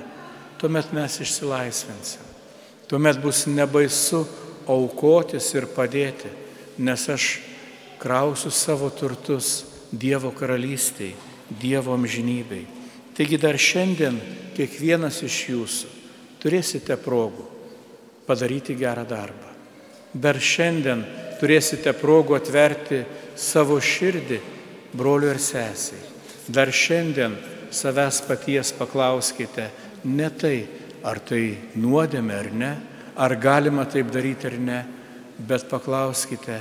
tuomet 0.58 0.90
mes 0.92 1.20
išsilaisvinsim. 1.22 2.26
Tuomet 2.90 3.20
bus 3.22 3.44
nebaisu 3.46 4.24
aukotis 4.66 5.52
ir 5.54 5.68
padėti, 5.70 6.32
nes 6.82 7.06
aš 7.14 7.28
krausiu 8.00 8.50
savo 8.50 8.90
turtus 8.90 9.64
Dievo 9.90 10.30
karalystiai, 10.30 11.14
Dievo 11.50 11.94
amžinybei. 11.94 12.66
Taigi 13.16 13.36
dar 13.42 13.58
šiandien 13.58 14.20
kiekvienas 14.56 15.18
iš 15.26 15.38
jūsų 15.50 15.88
turėsite 16.40 16.96
progų 17.02 17.44
padaryti 18.26 18.76
gerą 18.78 19.04
darbą. 19.04 19.50
Dar 20.14 20.38
šiandien 20.38 21.02
turėsite 21.40 21.92
progų 21.98 22.38
atverti 22.38 23.02
savo 23.38 23.76
širdį 23.82 24.40
broliu 24.96 25.30
ir 25.34 25.42
sesiai. 25.42 26.00
Dar 26.50 26.72
šiandien 26.74 27.36
savęs 27.70 28.22
paties 28.26 28.72
paklauskite 28.78 29.68
ne 30.04 30.30
tai, 30.30 30.56
ar 31.02 31.20
tai 31.22 31.58
nuodėmė 31.78 32.34
ar 32.38 32.50
ne, 32.52 32.72
ar 33.16 33.36
galima 33.36 33.84
taip 33.90 34.10
daryti 34.14 34.48
ar 34.50 34.56
ne, 34.58 34.80
bet 35.38 35.68
paklauskite, 35.70 36.60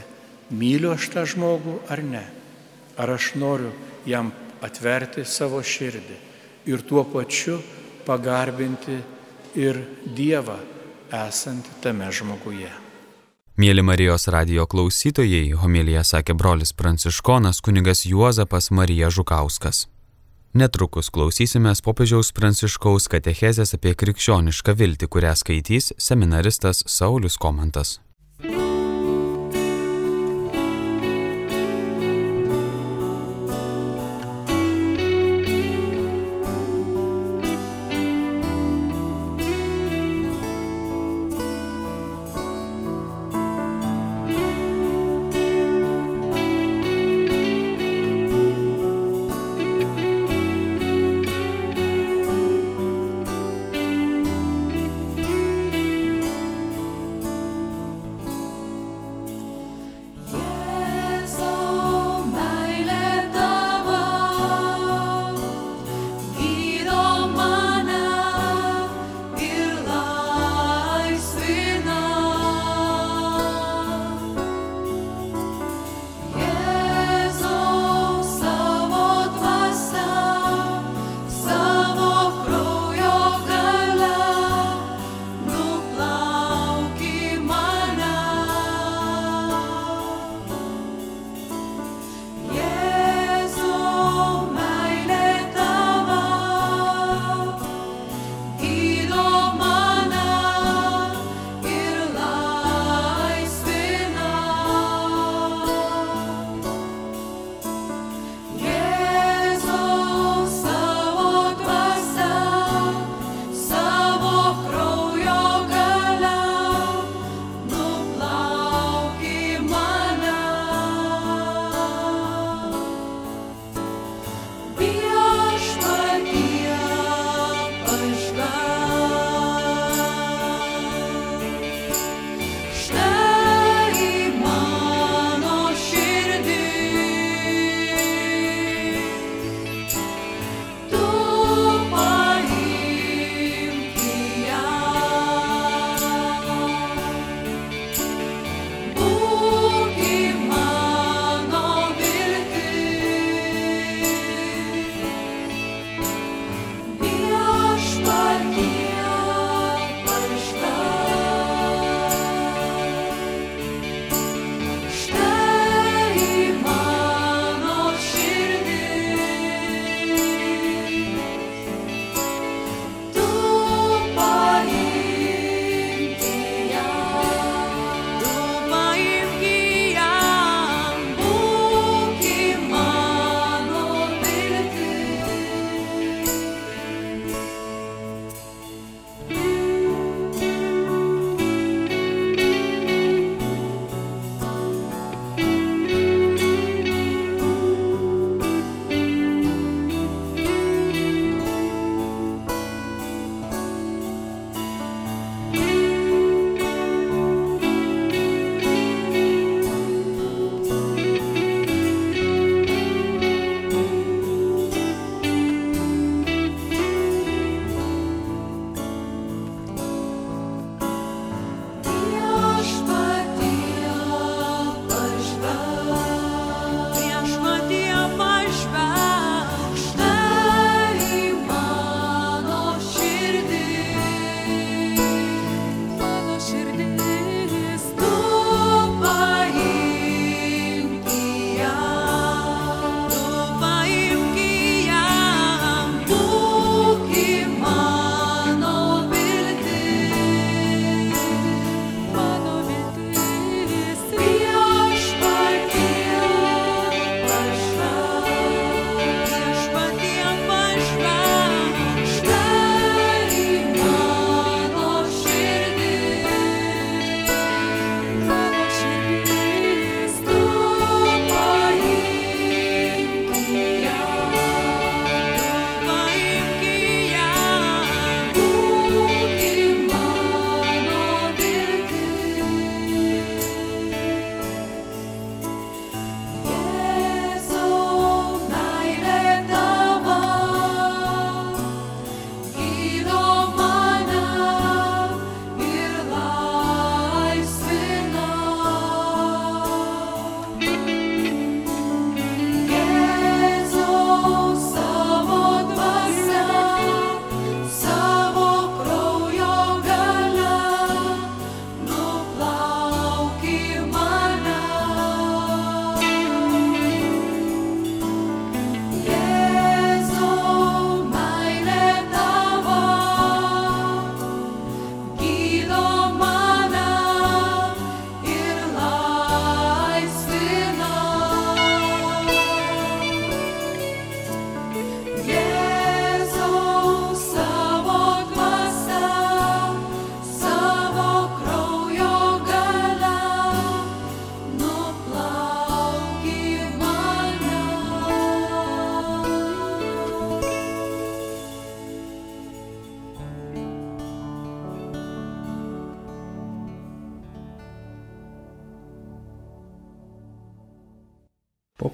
myliu 0.51 0.93
aš 0.95 1.09
tą 1.13 1.25
žmogų 1.29 1.79
ar 1.89 2.03
ne. 2.03 2.25
Ar 2.99 3.15
aš 3.15 3.33
noriu 3.39 3.71
jam 4.05 4.31
atverti 4.65 5.23
savo 5.25 5.61
širdį 5.63 6.17
ir 6.69 6.83
tuo 6.83 7.05
pačiu 7.07 7.59
pagarbinti 8.05 8.99
ir 9.59 9.79
Dievą 10.15 10.59
esantį 11.13 11.79
tame 11.83 12.09
žmoguje. 12.13 12.69
Mėly 13.59 13.83
Marijos 13.83 14.29
radio 14.31 14.63
klausytojai, 14.71 15.49
homilija 15.59 16.05
sakė 16.07 16.35
brolis 16.37 16.71
pranciškonas 16.71 17.59
kunigas 17.59 18.05
Juozapas 18.07 18.69
Marija 18.71 19.09
Žukauskas. 19.11 19.87
Netrukus 20.55 21.11
klausysimės 21.13 21.83
popiežiaus 21.85 22.31
pranciškaus 22.33 23.09
katechezės 23.11 23.75
apie 23.75 23.93
krikščionišką 23.99 24.73
viltį, 24.79 25.09
kurią 25.11 25.35
skaitys 25.37 25.91
seminaristas 26.01 26.85
Saulis 26.87 27.37
Komantas. 27.37 27.99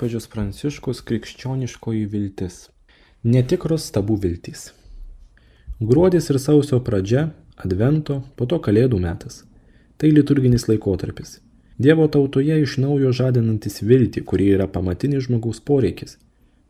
Popiežius 0.06 0.28
Pranciškus 0.30 1.00
krikščioniškoji 1.02 2.04
viltis. 2.12 2.56
Netikros 3.26 3.88
stabų 3.90 4.20
viltys. 4.22 4.68
Gruodis 5.82 6.28
ir 6.30 6.38
sausio 6.38 6.78
pradžia, 6.86 7.24
advento, 7.58 8.20
po 8.38 8.46
to 8.46 8.60
kalėdų 8.62 9.00
metas. 9.02 9.40
Tai 9.98 10.12
liturginis 10.14 10.68
laikotarpis. 10.70 11.40
Dievo 11.82 12.06
tautoje 12.06 12.60
iš 12.62 12.76
naujo 12.84 13.10
žadinantis 13.18 13.82
viltį, 13.82 14.22
kuri 14.30 14.52
yra 14.54 14.68
pamatinis 14.70 15.26
žmogaus 15.26 15.64
poreikis. 15.66 16.20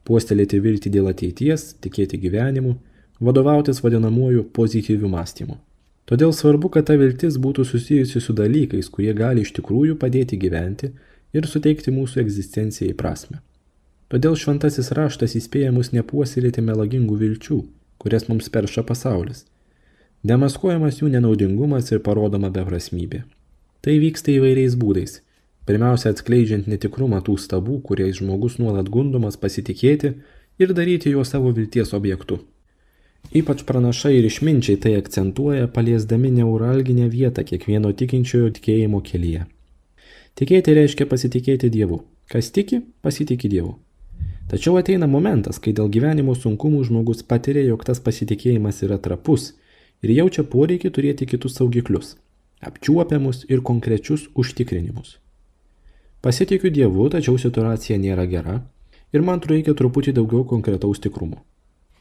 Puostelėti 0.07 0.61
viltį 0.63 0.93
dėl 0.93 1.11
ateities, 1.11 1.73
tikėti 1.83 2.21
gyvenimu, 2.21 2.77
vadovautis 3.19 3.83
vadinamuoju 3.83 4.45
pozityviu 4.55 5.11
mąstymu. 5.11 5.59
Todėl 6.07 6.31
svarbu, 6.31 6.71
kad 6.71 6.87
ta 6.87 6.95
viltis 6.95 7.35
būtų 7.35 7.67
susijusi 7.67 8.23
su 8.23 8.37
dalykais, 8.37 8.87
kurie 8.87 9.11
gali 9.11 9.43
iš 9.43 9.51
tikrųjų 9.59 9.99
padėti 9.99 10.39
gyventi 10.39 10.93
ir 11.35 11.47
suteikti 11.51 11.93
mūsų 11.93 12.23
egzistencijai 12.23 12.95
prasme. 12.97 13.41
Todėl 14.11 14.37
šventasis 14.39 14.91
raštas 14.95 15.35
įspėja 15.39 15.73
mus 15.75 15.91
nepuoselėti 15.91 16.63
melagingų 16.63 17.17
vilčių, 17.23 17.59
kurias 17.99 18.29
mums 18.29 18.51
perša 18.53 18.85
pasaulis. 18.87 19.43
Demaskuojamas 20.25 21.01
jų 21.01 21.11
nenaudingumas 21.15 21.91
ir 21.91 22.01
parodoma 22.05 22.51
beprasmybė. 22.53 23.23
Tai 23.85 23.95
vyksta 24.01 24.31
įvairiais 24.33 24.77
būdais. 24.81 25.19
Pirmiausia, 25.65 26.13
atskleidžiant 26.13 26.69
netikrumą 26.69 27.19
tų 27.25 27.35
stabų, 27.41 27.79
kuriais 27.85 28.19
žmogus 28.21 28.59
nuolat 28.61 28.89
gundomas 28.93 29.37
pasitikėti 29.41 30.13
ir 30.61 30.73
daryti 30.77 31.13
juos 31.13 31.33
savo 31.33 31.51
vilties 31.53 31.93
objektu. 31.97 32.39
Ypač 33.33 33.63
pranašai 33.65 34.13
ir 34.19 34.29
išminčiai 34.29 34.77
tai 34.81 34.93
akcentuoja, 34.99 35.67
paliesdami 35.73 36.29
neuralginę 36.37 37.09
vietą 37.09 37.45
kiekvieno 37.45 37.93
tikinčiojo 37.97 38.53
tikėjimo 38.57 39.01
kelyje. 39.05 39.47
Tikėti 40.35 40.73
reiškia 40.75 41.05
pasitikėti 41.07 41.69
Dievu. 41.71 42.01
Kas 42.27 42.49
tiki, 42.51 42.81
pasitikė 42.99 43.47
Dievu. 43.47 43.69
Tačiau 44.51 44.75
ateina 44.75 45.07
momentas, 45.07 45.61
kai 45.63 45.71
dėl 45.77 45.87
gyvenimo 45.87 46.35
sunkumų 46.35 46.81
žmogus 46.89 47.23
patiria, 47.23 47.63
jog 47.69 47.85
tas 47.87 48.01
pasitikėjimas 48.03 48.81
yra 48.83 48.97
trapus 48.99 49.53
ir 50.03 50.11
jaučia 50.11 50.43
poreikį 50.43 50.91
turėti 50.91 51.25
kitus 51.31 51.55
saugiklius- 51.55 52.17
apčiuopiamus 52.67 53.45
ir 53.47 53.63
konkrečius 53.63 54.27
užtikrinimus. 54.35 55.15
Pasitikiu 56.21 56.69
Dievu, 56.69 57.07
tačiau 57.09 57.39
situacija 57.39 57.95
nėra 57.97 58.27
gera 58.27 58.59
ir 59.13 59.21
man 59.21 59.39
reikia 59.39 59.73
truputį 59.73 60.11
daugiau 60.19 60.43
konkretaus 60.43 60.99
tikrumo. 60.99 61.45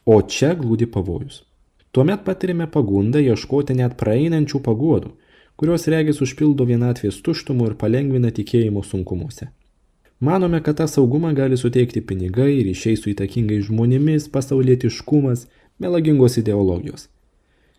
O 0.06 0.20
čia 0.22 0.56
glūdi 0.56 0.90
pavojus. 0.90 1.44
Tuomet 1.92 2.24
patirime 2.24 2.66
pagundą 2.66 3.22
ieškoti 3.22 3.76
net 3.78 3.96
praeinančių 3.96 4.58
paguodų, 4.60 5.10
kurios 5.60 5.86
regis 5.90 6.20
užpildo 6.24 6.66
vienatvės 6.68 7.20
tuštumų 7.24 7.70
ir 7.70 7.76
palengvina 7.80 8.32
tikėjimo 8.34 8.82
sunkumuose. 8.84 9.50
Manome, 10.24 10.60
kad 10.62 10.78
tą 10.78 10.86
saugumą 10.88 11.34
gali 11.34 11.56
suteikti 11.60 12.00
pinigai, 12.00 12.62
ryšiai 12.66 12.96
su 12.96 13.10
įtakingais 13.12 13.66
žmonėmis, 13.68 14.30
pasaulietiškumas, 14.34 15.48
melagingos 15.82 16.38
ideologijos. 16.40 17.08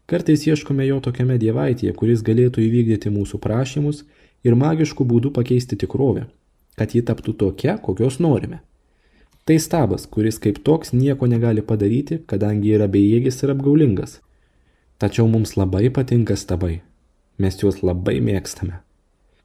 Kartais 0.05 0.43
ieškome 0.45 0.85
jo 0.85 0.99
tokiame 1.01 1.39
dievaitėje, 1.41 1.95
kuris 1.97 2.21
galėtų 2.21 2.61
įvykdyti 2.67 3.09
mūsų 3.09 3.39
prašymus 3.41 4.03
ir 4.45 4.55
magiškų 4.59 5.07
būdų 5.11 5.31
pakeisti 5.33 5.79
tikrovę, 5.81 6.27
kad 6.77 6.93
ji 6.93 7.01
taptų 7.07 7.33
tokia, 7.41 7.79
kokios 7.81 8.19
norime. 8.21 8.61
Tai 9.45 9.57
stabas, 9.61 10.05
kuris 10.05 10.37
kaip 10.41 10.61
toks 10.65 10.93
nieko 10.93 11.27
negali 11.29 11.61
padaryti, 11.65 12.19
kadangi 12.29 12.75
yra 12.77 12.87
bejėgis 12.89 13.41
ir 13.43 13.53
apgaulingas. 13.53 14.19
Tačiau 15.01 15.25
mums 15.29 15.57
labai 15.57 15.89
patinka 15.93 16.37
stabai. 16.37 16.81
Mes 17.37 17.57
juos 17.59 17.81
labai 17.83 18.21
mėgstame. 18.23 18.79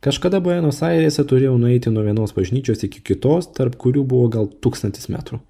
Kažkada 0.00 0.38
Buenos 0.40 0.78
Airėse 0.86 1.24
turėjau 1.28 1.56
nueiti 1.60 1.90
nuo 1.92 2.04
vienos 2.06 2.32
bažnyčios 2.36 2.86
iki 2.86 3.02
kitos, 3.04 3.50
tarp 3.56 3.74
kurių 3.82 4.04
buvo 4.12 4.30
gal 4.32 4.46
tūkstantis 4.64 5.10
metrų. 5.12 5.40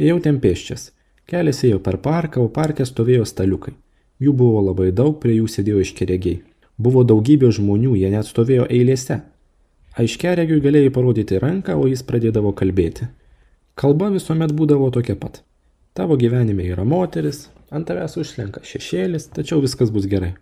Ėjau 0.00 0.16
ten 0.24 0.40
pėščias. 0.42 0.88
Kelias 1.30 1.60
ėjo 1.62 1.78
per 1.84 2.00
parką, 2.02 2.42
o 2.42 2.48
parke 2.50 2.86
stovėjo 2.88 3.28
staliukai. 3.28 3.76
Jų 4.18 4.34
buvo 4.40 4.64
labai 4.66 4.88
daug, 4.96 5.20
prie 5.22 5.36
jų 5.36 5.46
sėdėjo 5.46 5.84
iškeregiai. 5.84 6.40
Buvo 6.80 7.04
daugybė 7.06 7.52
žmonių, 7.54 7.94
jie 8.00 8.10
net 8.10 8.26
stovėjo 8.26 8.66
eilėse. 8.66 9.20
Aiškeregiui 10.00 10.58
galėjai 10.64 10.90
parodyti 10.96 11.38
ranką, 11.38 11.76
o 11.78 11.86
jis 11.86 12.02
pradėdavo 12.08 12.50
kalbėti. 12.56 13.06
Kalba 13.78 14.10
visuomet 14.10 14.56
būdavo 14.56 14.90
tokia 14.90 15.14
pat. 15.20 15.44
Tavo 15.94 16.18
gyvenime 16.18 16.66
yra 16.66 16.82
moteris, 16.82 17.48
ant 17.70 17.86
tavęs 17.86 18.16
užslenka 18.18 18.64
šešėlis, 18.66 19.30
tačiau 19.36 19.62
viskas 19.62 19.94
bus 19.94 20.10
gerai. 20.10 20.34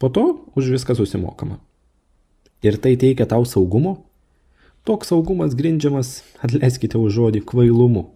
Po 0.00 0.08
to 0.08 0.48
už 0.56 0.72
viską 0.72 0.96
susimokama. 0.96 1.60
Ir 2.64 2.80
tai 2.80 2.96
teikia 2.96 3.28
tau 3.28 3.44
saugumo? 3.44 4.08
Toks 4.84 5.12
saugumas 5.12 5.52
grindžiamas, 5.52 6.24
atleiskite 6.40 6.96
už 6.96 7.12
žodį, 7.12 7.44
kvailumu. 7.44 8.08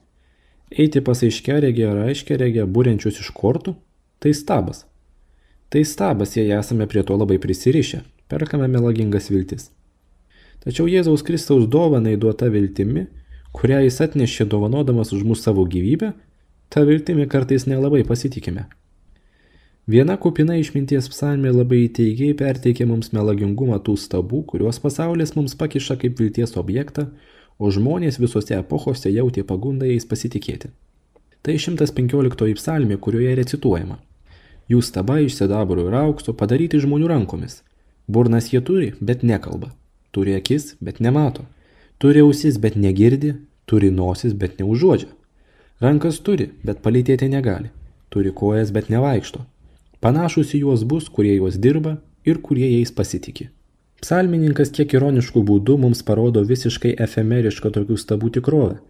Eiti 0.73 1.05
pas 1.05 1.21
aiškeregę 1.21 1.85
ar 1.85 2.09
aiškeregę, 2.09 2.65
būrenčius 2.65 3.21
iš 3.21 3.29
kortų- 3.37 3.77
tai 4.21 4.33
stabas. 4.33 4.85
Tai 5.69 5.85
stabas, 5.85 6.37
jei 6.37 6.49
esame 6.57 6.89
prie 6.89 7.05
to 7.05 7.17
labai 7.17 7.37
prisirišę, 7.39 8.01
perkame 8.29 8.69
melagingas 8.69 9.29
viltis. 9.29 9.71
Tačiau 10.65 10.89
Jėzaus 10.89 11.23
Kristaus 11.23 11.69
dovanai 11.69 12.17
duota 12.17 12.49
viltimi 12.49 13.07
kurią 13.55 13.81
jis 13.87 14.01
atnešė 14.03 14.49
dovanodamas 14.51 15.13
už 15.15 15.23
mus 15.27 15.43
savo 15.45 15.65
gyvybę, 15.71 16.13
tą 16.75 16.83
viltimi 16.89 17.29
kartais 17.31 17.69
nelabai 17.71 18.03
pasitikime. 18.07 18.67
Viena 19.85 20.15
kupina 20.17 20.55
išminties 20.57 21.11
psalmė 21.13 21.51
labai 21.53 21.83
įteigiai 21.85 22.33
perteikia 22.41 22.87
mums 22.89 23.11
melagingumą 23.13 23.77
tų 23.85 23.99
stabų, 24.01 24.41
kuriuos 24.49 24.79
pasaulis 24.81 25.35
mums 25.37 25.53
pakiša 25.61 25.99
kaip 26.01 26.17
vilties 26.23 26.57
objektą, 26.57 27.11
o 27.61 27.69
žmonės 27.69 28.17
visose 28.17 28.57
epochose 28.57 29.13
jautė 29.13 29.45
pagundą 29.45 29.85
jais 29.91 30.09
pasitikėti. 30.09 30.73
Tai 31.45 31.59
115 31.61 32.57
psalmė, 32.57 32.97
kurioje 32.97 33.37
recituojama. 33.43 34.01
Jų 34.73 34.81
stabai 34.81 35.27
iš 35.27 35.37
sidabro 35.43 35.85
ir 35.85 36.01
aukso 36.01 36.33
padaryti 36.33 36.81
žmonių 36.81 37.13
rankomis. 37.13 37.61
Burnas 38.09 38.49
jie 38.55 38.65
turi, 38.65 38.95
bet 39.05 39.21
nekalba. 39.21 39.75
Turi 40.17 40.33
akis, 40.41 40.79
bet 40.81 41.05
nemato. 41.05 41.45
Turi 42.01 42.25
ausis, 42.25 42.57
bet 42.57 42.81
negirdi, 42.81 43.35
turi 43.69 43.93
nosis, 43.93 44.33
bet 44.33 44.57
neužuodžia. 44.65 45.13
Rankas 45.85 46.25
turi, 46.25 46.55
bet 46.65 46.81
palytėti 46.81 47.29
negali. 47.29 47.69
Turi 48.09 48.33
kojas, 48.33 48.73
bet 48.73 48.89
nevaikšto. 48.89 49.45
Panašus 50.05 50.53
į 50.53 50.65
juos 50.67 50.85
bus, 50.85 51.09
kurie 51.09 51.35
juos 51.39 51.57
dirba 51.57 51.97
ir 52.29 52.41
kurie 52.45 52.67
jais 52.69 52.93
pasitikė. 52.93 53.49
Psalmininkas 54.05 54.73
kiek 54.77 54.93
ironiškų 54.99 55.43
būdų 55.49 55.79
mums 55.81 56.03
parodo 56.05 56.43
visiškai 56.45 56.93
efemerišką 57.07 57.73
tokių 57.73 57.97
stabų 58.01 58.35
tikrovę. 58.37 58.81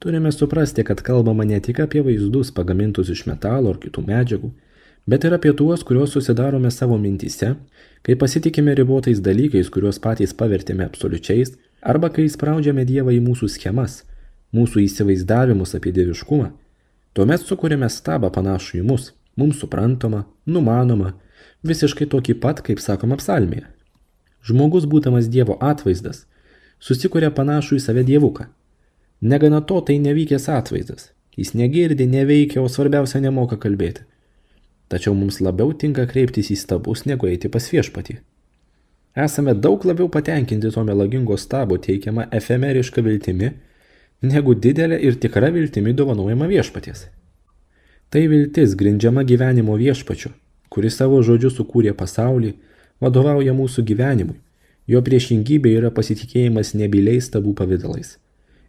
Turime 0.00 0.32
suprasti, 0.32 0.82
kad 0.88 1.02
kalbama 1.04 1.44
ne 1.44 1.60
tik 1.60 1.82
apie 1.84 2.00
vaizdus 2.02 2.54
pagamintus 2.56 3.12
iš 3.12 3.26
metalo 3.28 3.74
ar 3.74 3.82
kitų 3.82 4.06
medžiagų, 4.06 4.48
bet 5.06 5.26
ir 5.28 5.36
apie 5.36 5.52
tuos, 5.58 5.84
kuriuos 5.84 6.16
susidarome 6.16 6.72
savo 6.72 6.96
mintise, 6.98 7.52
kai 8.02 8.16
pasitikime 8.16 8.74
ribotais 8.74 9.20
dalykais, 9.20 9.68
kuriuos 9.70 10.00
patys 10.02 10.32
pavertėme 10.34 10.88
absoliučiais 10.88 11.54
Arba 11.82 12.12
kai 12.14 12.28
įspraudžiame 12.28 12.84
Dievą 12.86 13.10
į 13.10 13.18
mūsų 13.24 13.48
schemas, 13.50 14.04
mūsų 14.54 14.84
įsivaizdavimus 14.84 15.74
apie 15.74 15.90
dieviškumą, 15.96 16.52
tuomet 17.18 17.42
sukūrėme 17.42 17.88
stabą 17.90 18.30
panašų 18.30 18.78
į 18.78 18.82
mus, 18.86 19.08
mums 19.36 19.60
suprantamą, 19.62 20.24
numanomą, 20.46 21.12
visiškai 21.66 22.08
tokį 22.12 22.36
pat, 22.42 22.60
kaip 22.66 22.82
sakoma 22.82 23.18
psalmėje. 23.20 23.66
Žmogus 24.42 24.88
būdamas 24.90 25.30
Dievo 25.30 25.56
atvaizdas, 25.62 26.24
susikuria 26.82 27.30
panašų 27.30 27.78
į 27.78 27.82
save 27.84 28.02
dievuką. 28.08 28.48
Negana 29.22 29.60
to, 29.62 29.78
tai 29.86 30.00
nevykęs 30.02 30.48
atvaizdas. 30.50 31.12
Jis 31.38 31.54
negirdi, 31.54 32.08
neveikia, 32.10 32.60
o 32.60 32.68
svarbiausia 32.68 33.22
nemoka 33.22 33.56
kalbėti. 33.56 34.02
Tačiau 34.92 35.14
mums 35.16 35.38
labiau 35.40 35.72
tinka 35.72 36.04
kreiptis 36.10 36.50
į 36.52 36.58
stabus, 36.60 37.06
negu 37.08 37.30
eiti 37.30 37.48
pas 37.48 37.64
viešpatį. 37.72 38.18
Esame 39.24 39.54
daug 39.54 39.84
labiau 39.88 40.10
patenkinti 40.12 40.72
to 40.74 40.84
melagingo 40.84 41.38
stabo 41.40 41.78
teikiama 41.80 42.26
efemeriška 42.32 43.04
viltimi, 43.06 43.52
negu 44.22 44.54
didelė 44.66 44.98
ir 45.06 45.16
tikra 45.22 45.48
viltimi 45.54 45.94
dovanojama 45.96 46.50
viešpaties. 46.50 47.06
Tai 48.12 48.26
viltis 48.28 48.74
grindžiama 48.76 49.22
gyvenimo 49.24 49.78
viešpačiu, 49.80 50.34
kuris 50.68 50.98
savo 51.00 51.22
žodžiu 51.24 51.48
sukūrė 51.48 51.94
pasaulį, 51.96 52.50
vadovauja 53.00 53.54
mūsų 53.56 53.86
gyvenimui. 53.88 54.36
Jo 54.84 55.00
priešingybė 55.06 55.72
yra 55.78 55.90
pasitikėjimas 55.94 56.74
nebyliais 56.76 57.30
stabų 57.30 57.54
pavydalais. 57.56 58.18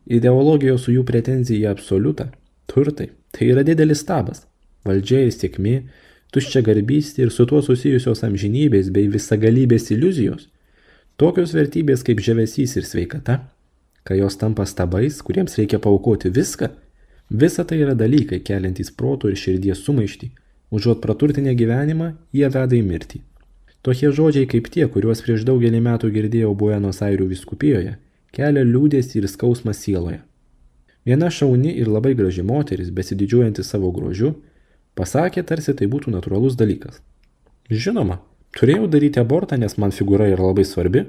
Ideologijos 0.07 0.85
su 0.85 0.93
jų 0.95 1.03
pretenzija 1.09 1.59
į 1.67 1.73
absoliutą, 1.73 2.29
turtai, 2.71 3.09
tai 3.35 3.49
yra 3.51 3.65
didelis 3.67 3.99
stabas. 4.05 4.45
Valdžia 4.87 5.25
ir 5.25 5.35
sėkmė 5.35 5.75
tuščia 6.31 6.63
garbystė 6.63 7.25
ir 7.25 7.35
su 7.35 7.43
tuo 7.49 7.59
susijusios 7.65 8.23
amžinybės 8.23 8.93
bei 8.95 9.11
visagalybės 9.11 9.91
iliuzijos, 9.91 10.47
tokios 11.19 11.51
vertybės 11.55 12.07
kaip 12.07 12.23
žavesys 12.23 12.77
ir 12.79 12.87
sveikata, 12.87 13.41
kai 14.07 14.21
jos 14.21 14.39
tampa 14.39 14.63
stabais, 14.67 15.19
kuriems 15.19 15.59
reikia 15.59 15.83
paukoti 15.83 16.31
viską, 16.33 16.71
visa 17.29 17.63
tai 17.63 17.79
yra 17.83 17.93
dalykai 17.93 18.39
keliantys 18.39 18.91
proto 18.91 19.29
ir 19.29 19.37
širdies 19.39 19.83
sumaištį, 19.85 20.31
užuot 20.73 21.01
praturtinę 21.03 21.53
gyvenimą, 21.55 22.13
jie 22.33 22.49
veda 22.49 22.75
į 22.75 22.83
mirtį. 22.87 23.21
Tokie 23.83 24.09
žodžiai 24.15 24.47
kaip 24.47 24.69
tie, 24.71 24.85
kuriuos 24.87 25.21
prieš 25.25 25.43
daugelį 25.47 25.81
metų 25.83 26.09
girdėjau 26.15 26.53
Buenos 26.55 27.01
Airių 27.03 27.27
viskupijoje, 27.33 27.97
kelia 28.31 28.63
liūdėsi 28.63 29.19
ir 29.19 29.27
skausmą 29.27 29.73
sieloje. 29.75 30.21
Viena 31.03 31.27
šauni 31.27 31.73
ir 31.75 31.91
labai 31.91 32.13
graži 32.15 32.45
moteris, 32.47 32.93
besididžiuojanti 32.95 33.65
savo 33.67 33.91
grožiu, 33.91 34.37
pasakė, 34.95 35.43
tarsi 35.43 35.75
tai 35.75 35.89
būtų 35.91 36.13
natūralus 36.15 36.55
dalykas. 36.55 37.01
Žinoma, 37.67 38.21
turėjau 38.55 38.87
daryti 38.87 39.19
abortą, 39.19 39.59
nes 39.59 39.75
man 39.77 39.91
figūra 39.91 40.31
yra 40.31 40.47
labai 40.47 40.63
svarbi. 40.63 41.03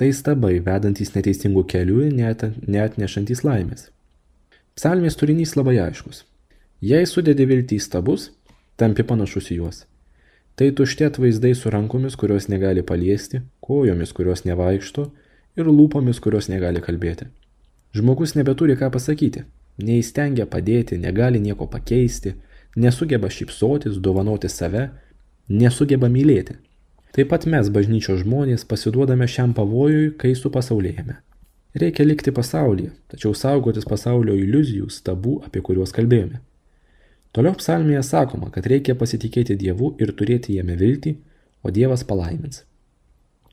Tai 0.00 0.08
stabai, 0.16 0.56
vedantys 0.64 1.12
neteisingų 1.12 1.66
kelių 1.68 2.06
ir 2.06 2.16
net, 2.16 2.46
neatnešantis 2.64 3.44
laimės. 3.44 3.90
Psalmės 4.78 5.18
turinys 5.18 5.56
labai 5.58 5.78
aiškus. 5.82 6.24
Jei 6.80 7.06
sudėdi 7.08 7.44
viltį 7.50 7.76
į 7.76 7.84
stabus, 7.84 8.30
tampi 8.80 9.04
panašus 9.04 9.50
į 9.52 9.56
juos. 9.60 9.82
Tai 10.56 10.70
tušti 10.76 11.06
atvaizdai 11.08 11.52
su 11.56 11.72
rankomis, 11.72 12.16
kurios 12.20 12.46
negali 12.52 12.84
paliesti, 12.86 13.42
kojomis, 13.64 14.12
kurios 14.16 14.44
nevaikšto 14.46 15.06
ir 15.60 15.68
lūpomis, 15.68 16.20
kurios 16.22 16.48
negali 16.52 16.82
kalbėti. 16.84 17.28
Žmogus 17.96 18.36
nebeturi 18.38 18.76
ką 18.78 18.90
pasakyti, 18.94 19.44
neįstengia 19.82 20.46
padėti, 20.46 20.98
negali 21.00 21.40
nieko 21.42 21.66
pakeisti, 21.66 22.36
nesugeba 22.76 23.30
šypsotis, 23.32 23.98
dovanoti 23.98 24.48
save, 24.48 24.90
nesugeba 25.48 26.08
mylėti. 26.12 26.56
Taip 27.10 27.32
pat 27.32 27.48
mes, 27.50 27.68
bažnyčios 27.74 28.22
žmonės, 28.22 28.64
pasiduodame 28.70 29.26
šiam 29.26 29.56
pavojui, 29.56 30.12
kai 30.20 30.36
su 30.38 30.52
pasaulėjame. 30.54 31.18
Reikia 31.74 32.04
likti 32.04 32.32
pasaulyje, 32.34 32.90
tačiau 33.12 33.34
saugotis 33.34 33.86
pasaulio 33.86 34.34
iliuzijų, 34.34 34.88
stabų, 34.90 35.36
apie 35.46 35.62
kuriuos 35.62 35.92
kalbėjome. 35.94 36.40
Toliau 37.30 37.54
psalmėje 37.54 38.02
sakoma, 38.08 38.50
kad 38.50 38.66
reikia 38.66 38.96
pasitikėti 38.98 39.54
Dievu 39.54 39.92
ir 40.02 40.10
turėti 40.18 40.56
jame 40.56 40.74
viltį, 40.74 41.14
o 41.62 41.70
Dievas 41.70 42.02
palaimins. 42.02 42.64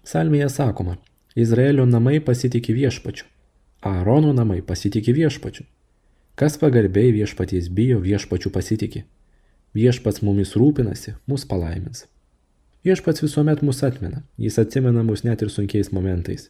Psalmėje 0.01 0.49
sakoma, 0.49 0.97
Izraelio 1.37 1.85
namai 1.85 2.17
pasitikė 2.17 2.73
viešpačiu, 2.73 3.27
Aarono 3.85 4.33
namai 4.33 4.63
pasitikė 4.65 5.13
viešpačiu. 5.13 5.67
Kas 6.37 6.57
pagarbiai 6.57 7.13
viešpaties 7.13 7.69
bijo, 7.69 7.99
viešpačių 8.01 8.49
pasitikė. 8.53 9.03
Viešpats 9.77 10.23
mumis 10.25 10.55
rūpinasi, 10.57 11.13
mus 11.29 11.45
palaimins. 11.45 12.07
Viešpats 12.85 13.21
visuomet 13.21 13.61
mus 13.61 13.83
atmena, 13.85 14.23
jis 14.41 14.57
atsimena 14.57 15.03
mus 15.05 15.23
net 15.25 15.41
ir 15.45 15.53
sunkiais 15.53 15.91
momentais. 15.93 16.49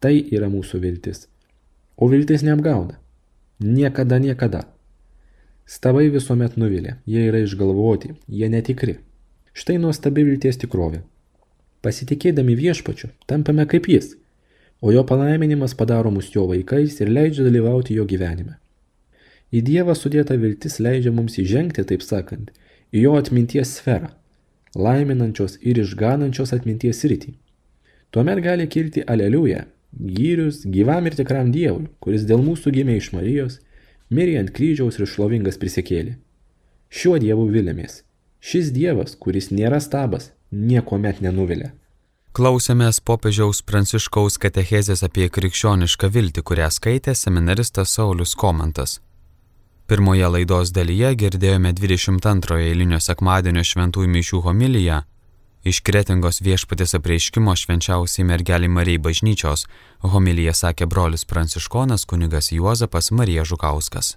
Tai 0.00 0.14
yra 0.32 0.46
mūsų 0.48 0.78
viltis. 0.80 1.26
O 2.00 2.06
viltis 2.08 2.40
neapgauda. 2.40 2.94
Niekada, 3.60 4.16
niekada. 4.16 4.62
Stabai 5.68 6.06
visuomet 6.08 6.54
nuvilia, 6.56 6.94
jie 7.04 7.26
yra 7.28 7.42
išgalvoti, 7.44 8.14
jie 8.32 8.46
netikri. 8.48 8.94
Štai 9.52 9.74
nuostabi 9.82 10.22
vilties 10.24 10.56
tikrovė. 10.62 11.02
Pasitikėdami 11.84 12.54
viešpačiu, 12.56 13.10
tampame 13.28 13.66
kaip 13.68 13.90
jis, 13.92 14.14
o 14.80 14.88
jo 14.94 15.02
palaiminimas 15.04 15.76
padaro 15.76 16.12
mus 16.14 16.30
jo 16.32 16.46
vaikais 16.48 16.96
ir 17.04 17.12
leidžia 17.12 17.44
dalyvauti 17.44 17.98
jo 17.98 18.06
gyvenime. 18.08 18.56
Į 19.52 19.60
Dievą 19.66 19.92
sudėta 19.98 20.38
viltis 20.40 20.78
leidžia 20.80 21.12
mums 21.12 21.36
įžengti, 21.42 21.84
taip 21.84 22.00
sakant, 22.06 22.48
į 22.88 23.04
jo 23.04 23.18
atminties 23.20 23.74
sferą, 23.76 24.08
laiminančios 24.72 25.58
ir 25.60 25.82
išganančios 25.84 26.54
atminties 26.56 27.04
rytį. 27.04 27.34
Tuomet 28.16 28.40
gali 28.48 28.64
kilti 28.72 29.04
aleliuja, 29.04 29.66
gyrius 29.92 30.62
gyvam 30.64 31.06
ir 31.06 31.16
tikram 31.18 31.50
Dievui, 31.54 31.88
kuris 32.00 32.26
dėl 32.28 32.42
mūsų 32.44 32.72
gimė 32.76 32.98
iš 33.00 33.10
Marijos, 33.16 33.58
mirė 34.10 34.38
ant 34.40 34.52
kryžiaus 34.54 35.00
ir 35.00 35.10
šlovingas 35.10 35.58
prisikėlė. 35.60 36.16
Šiuo 36.90 37.18
Dievu 37.22 37.46
vilėmės. 37.50 38.02
Šis 38.40 38.70
Dievas, 38.74 39.16
kuris 39.20 39.50
nėra 39.50 39.80
stabas, 39.82 40.32
nieko 40.50 40.98
met 40.98 41.20
nenuvilia. 41.20 41.74
Klausėmės 42.30 43.00
popiežiaus 43.02 43.60
pranciškaus 43.66 44.38
katechezės 44.38 45.02
apie 45.02 45.26
krikščionišką 45.34 46.10
viltį, 46.14 46.44
kurią 46.46 46.68
skaitė 46.70 47.14
seminaristas 47.18 47.94
Saulis 47.96 48.36
Komantas. 48.38 49.00
Pirmoje 49.90 50.28
laidos 50.30 50.70
dalyje 50.70 51.10
girdėjome 51.18 51.72
22 51.74 52.60
eilinio 52.68 53.00
sekmadienio 53.02 53.64
šventųjų 53.66 54.12
mišių 54.14 54.42
homiliją 54.46 55.00
iš 55.64 55.82
Kretingos 55.84 56.40
viešpatės 56.44 56.96
apreiškimo 56.98 57.54
švenčiausiai 57.56 58.26
mergeliai 58.28 58.72
Marijai 58.72 59.02
bažnyčios. 59.06 59.66
Homiliją 60.00 60.56
sakė 60.56 60.88
brolis 60.88 61.26
pranciškonas 61.28 62.06
kunigas 62.08 62.52
Juozapas 62.52 63.10
Marija 63.10 63.44
Žukauskas. 63.44 64.16